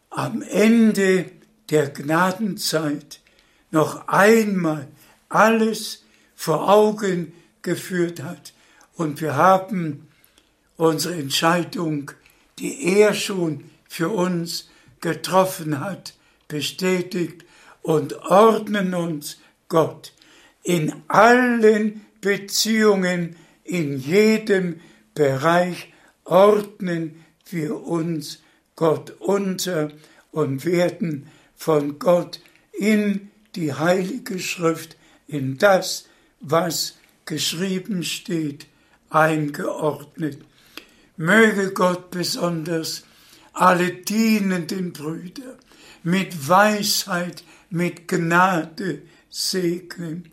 am 0.09 0.41
Ende 0.41 1.29
der 1.69 1.89
Gnadenzeit 1.91 3.19
noch 3.69 4.07
einmal 4.07 4.87
alles 5.29 6.01
vor 6.37 6.69
Augen 6.69 7.33
geführt 7.63 8.23
hat. 8.23 8.53
Und 8.93 9.19
wir 9.19 9.35
haben 9.35 10.07
unsere 10.77 11.15
Entscheidung, 11.15 12.11
die 12.59 12.99
er 12.99 13.13
schon 13.13 13.65
für 13.89 14.09
uns 14.09 14.69
getroffen 15.01 15.81
hat, 15.81 16.13
bestätigt 16.47 17.43
und 17.81 18.15
ordnen 18.21 18.93
uns 18.93 19.37
Gott 19.67 20.13
in 20.67 20.93
allen 21.07 22.05
Beziehungen, 22.19 23.37
in 23.63 23.97
jedem 23.97 24.81
Bereich 25.13 25.93
ordnen 26.25 27.23
wir 27.49 27.83
uns 27.83 28.39
Gott 28.75 29.11
unter 29.19 29.91
und 30.31 30.65
werden 30.65 31.27
von 31.55 31.99
Gott 31.99 32.41
in 32.73 33.31
die 33.55 33.73
Heilige 33.73 34.39
Schrift, 34.39 34.97
in 35.25 35.57
das, 35.57 36.06
was 36.39 36.97
geschrieben 37.25 38.03
steht, 38.03 38.67
eingeordnet. 39.09 40.39
Möge 41.17 41.71
Gott 41.73 42.11
besonders 42.11 43.03
alle 43.53 43.91
dienenden 43.91 44.93
Brüder 44.93 45.57
mit 46.03 46.47
Weisheit, 46.47 47.43
mit 47.69 48.07
Gnade 48.07 49.01
segnen, 49.29 50.31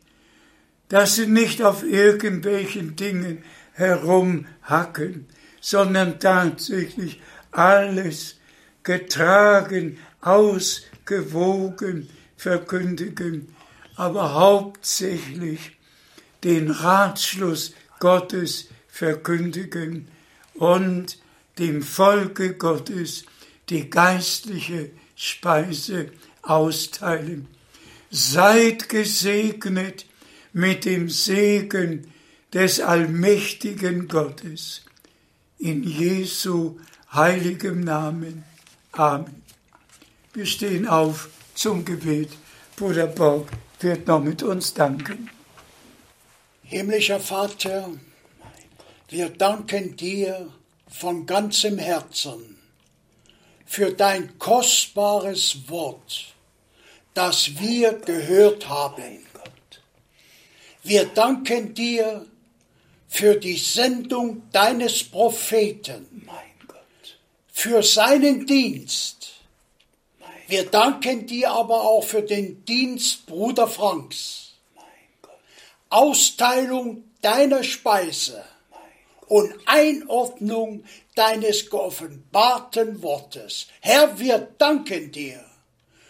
dass 0.88 1.16
sie 1.16 1.26
nicht 1.26 1.62
auf 1.62 1.82
irgendwelchen 1.82 2.96
Dingen 2.96 3.42
herumhacken, 3.72 5.26
sondern 5.60 6.20
tatsächlich 6.20 7.20
alles 7.50 8.36
getragen, 8.82 9.98
ausgewogen 10.20 12.08
verkündigen, 12.36 13.54
aber 13.96 14.34
hauptsächlich 14.34 15.78
den 16.44 16.70
Ratschluss 16.70 17.72
Gottes 17.98 18.68
verkündigen 18.86 20.08
und 20.54 21.18
dem 21.58 21.82
Volke 21.82 22.54
Gottes 22.54 23.24
die 23.70 23.88
geistliche 23.90 24.90
Speise 25.16 26.10
austeilen. 26.42 27.48
Seid 28.10 28.88
gesegnet 28.88 30.06
mit 30.52 30.84
dem 30.84 31.08
Segen 31.08 32.12
des 32.52 32.80
allmächtigen 32.80 34.06
Gottes. 34.06 34.82
In 35.58 35.82
Jesu 35.82 36.78
heiligem 37.12 37.80
Namen. 37.80 38.44
Amen. 38.92 39.42
Wir 40.32 40.46
stehen 40.46 40.86
auf 40.86 41.28
zum 41.54 41.84
Gebet. 41.84 42.30
Bruder 42.76 43.06
Borg 43.06 43.48
wird 43.80 44.06
noch 44.06 44.22
mit 44.22 44.42
uns 44.42 44.74
danken. 44.74 45.30
Himmlischer 46.66 47.20
Vater, 47.20 47.90
wir 49.08 49.28
danken 49.28 49.96
dir 49.96 50.50
von 50.88 51.26
ganzem 51.26 51.78
Herzen 51.78 52.58
für 53.66 53.92
dein 53.92 54.38
kostbares 54.38 55.68
Wort, 55.68 56.34
das 57.12 57.60
wir 57.60 57.92
gehört 57.92 58.66
haben. 58.66 59.26
Wir 60.82 61.04
danken 61.04 61.74
dir 61.74 62.24
für 63.08 63.36
die 63.36 63.58
Sendung 63.58 64.50
deines 64.50 65.04
Propheten, 65.04 66.26
für 67.52 67.82
seinen 67.82 68.46
Dienst. 68.46 69.34
Wir 70.48 70.64
danken 70.64 71.26
dir 71.26 71.50
aber 71.50 71.82
auch 71.82 72.04
für 72.04 72.22
den 72.22 72.64
Dienst 72.64 73.26
Bruder 73.26 73.68
Franks. 73.68 74.43
Austeilung 75.94 77.04
deiner 77.22 77.62
Speise 77.62 78.44
und 79.28 79.54
Einordnung 79.64 80.82
deines 81.14 81.70
geoffenbarten 81.70 83.00
Wortes. 83.00 83.68
Herr, 83.80 84.18
wir 84.18 84.38
danken 84.58 85.12
dir 85.12 85.44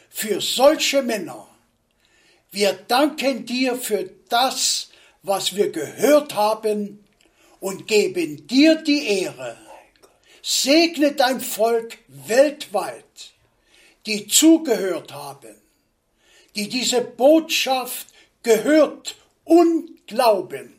für 0.09 0.41
solche 0.41 1.03
Männer. 1.03 1.47
Wir 2.51 2.73
danken 2.73 3.45
dir 3.45 3.77
für 3.77 4.09
das, 4.31 4.89
was 5.23 5.55
wir 5.55 5.71
gehört 5.71 6.35
haben 6.35 7.05
und 7.61 7.87
geben 7.87 8.47
dir 8.47 8.77
die 8.77 9.07
Ehre. 9.23 9.59
Segne 10.43 11.13
dein 11.13 11.43
Volk 11.43 11.99
weltweit, 12.09 13.35
die 14.07 14.29
zugehört 14.29 15.13
haben, 15.13 15.61
die 16.57 16.71
diese 16.71 17.03
Botschaft 17.03 18.07
gehört 18.43 19.17
und 19.44 20.08
glauben. 20.08 20.74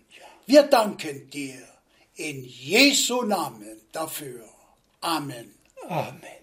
Wir 0.46 0.62
danken 0.64 1.30
dir 1.30 1.62
in 2.16 2.44
Jesu 2.44 3.22
Namen 3.22 3.80
dafür. 3.92 4.44
Amen. 5.00 5.54
Amen. 5.88 6.40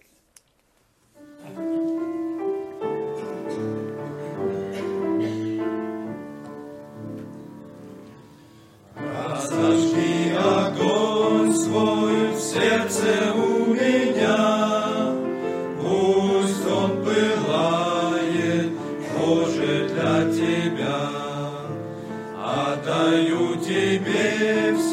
Разожги 8.96 10.34
огонь 10.36 11.54
свой 11.54 12.32
в 12.32 12.40
сердце 12.40 13.34
у 13.34 13.74
меня, 13.74 14.61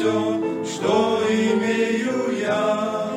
Все, 0.00 0.40
что 0.64 1.20
имею 1.28 2.38
я, 2.40 3.10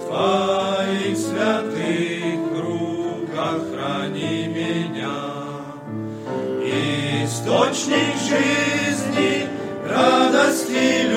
в 0.00 0.06
Твоих 0.06 1.18
святых 1.18 2.40
руках 2.56 3.60
храни 3.70 4.46
меня. 4.48 5.18
Источник 7.24 8.16
жизни, 8.16 9.48
радости, 9.86 11.07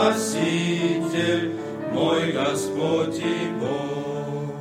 Спаситель, 0.00 1.56
мой 1.92 2.32
Господь 2.32 3.18
и 3.18 3.50
Бог. 3.60 4.54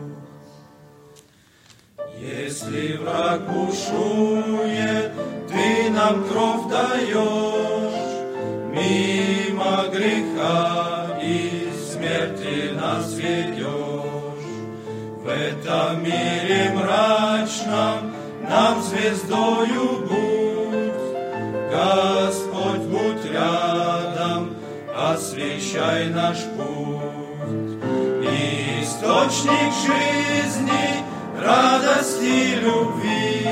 Если 2.19 2.97
враг 2.97 3.47
бушует, 3.49 5.13
ты 5.47 5.89
нам 5.91 6.25
кровь 6.27 6.69
даешь, 6.69 8.01
мимо 8.73 9.85
греха 9.93 11.17
и 11.23 11.69
смерти 11.89 12.73
нас 12.73 13.13
ведешь. 13.13 13.65
В 15.23 15.25
этом 15.25 16.03
мире 16.03 16.73
мрачном 16.75 18.11
нам 18.41 18.81
звездою 18.81 20.05
будь, 20.05 21.71
Господь, 21.71 22.48
освещай 25.29 26.09
наш 26.09 26.37
путь. 26.57 27.77
Источник 28.81 29.71
жизни, 29.85 31.03
радости, 31.39 32.55
любви, 32.63 33.47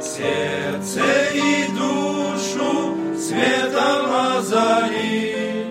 сердце 0.00 1.02
и 1.34 1.68
душу 1.72 2.96
светом 3.16 4.36
озари. 4.36 5.66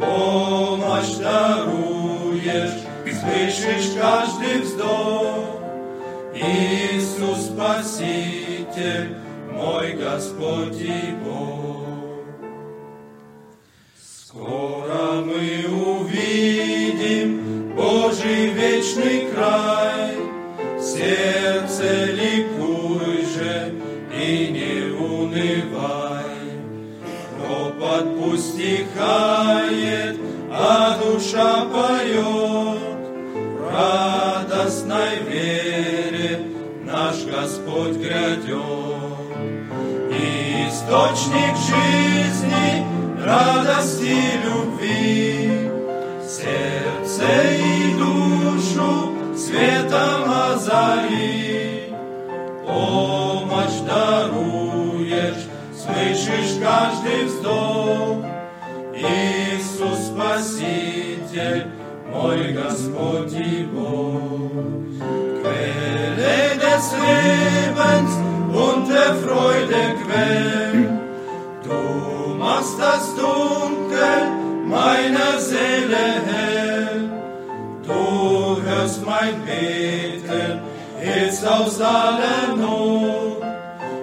Помощь 0.00 1.14
даруешь, 1.16 2.80
слышишь 3.04 3.92
каждый 4.00 4.62
вздох. 4.62 5.60
Иисус 6.34 7.46
Спаситель, 7.46 9.16
мой 9.52 9.92
Господь 9.92 10.80
и 10.80 11.14
Бог. 11.24 11.53
Скоро 14.34 15.22
мы 15.24 15.64
увидим 15.70 17.28
Божий 17.76 18.48
вечный 18.48 19.28
край, 19.32 20.16
сердце 20.80 22.06
ликуй 22.06 23.24
же 23.32 23.74
и 24.12 24.48
не 24.48 24.90
унывай. 24.92 26.34
Ропот 27.38 28.06
пусть 28.18 28.54
стихает, 28.54 30.16
а 30.50 30.98
душа 30.98 31.66
поет, 31.66 32.80
радостной 33.70 35.20
вере 35.28 36.40
наш 36.82 37.22
Господь 37.24 37.98
грядет. 37.98 39.14
Источник 40.10 41.56
жизни, 41.56 42.93
радости, 43.24 44.16
любви, 44.44 45.70
сердце 46.26 47.24
и 47.58 47.94
душу 47.98 49.12
светом 49.36 50.30
озари. 50.30 51.94
Помощь 52.66 53.80
даруешь, 53.86 55.44
слышишь 55.74 56.58
каждый 56.62 57.24
вздох. 57.24 58.24
Иисус 58.94 59.98
Спаситель, 60.06 61.66
мой 62.12 62.52
Господь 62.52 63.32
и 63.32 63.64
Bog. 63.64 64.54
Quelle 65.42 66.56
des 66.64 66.86
Lebens 67.02 68.12
und 68.54 68.88
der 68.88 69.14
Freude 69.22 69.82
Quell, 70.02 70.73
machst 72.64 72.78
das 72.78 73.14
Dunkel 73.14 74.66
meiner 74.66 75.38
Seele 75.38 75.96
hell. 76.26 77.10
Du 77.86 78.62
hörst 78.62 79.04
mein 79.04 79.34
Beten, 79.44 80.60
hilfst 80.98 81.46
aus 81.46 81.80
aller 81.80 82.56
Not. 82.56 83.42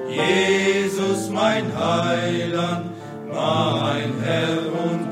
Jesus, 0.10 1.30
mein 1.30 1.66
Heiland, 1.76 2.92
mein 3.28 4.14
Herr 4.24 4.58
und 4.84 5.11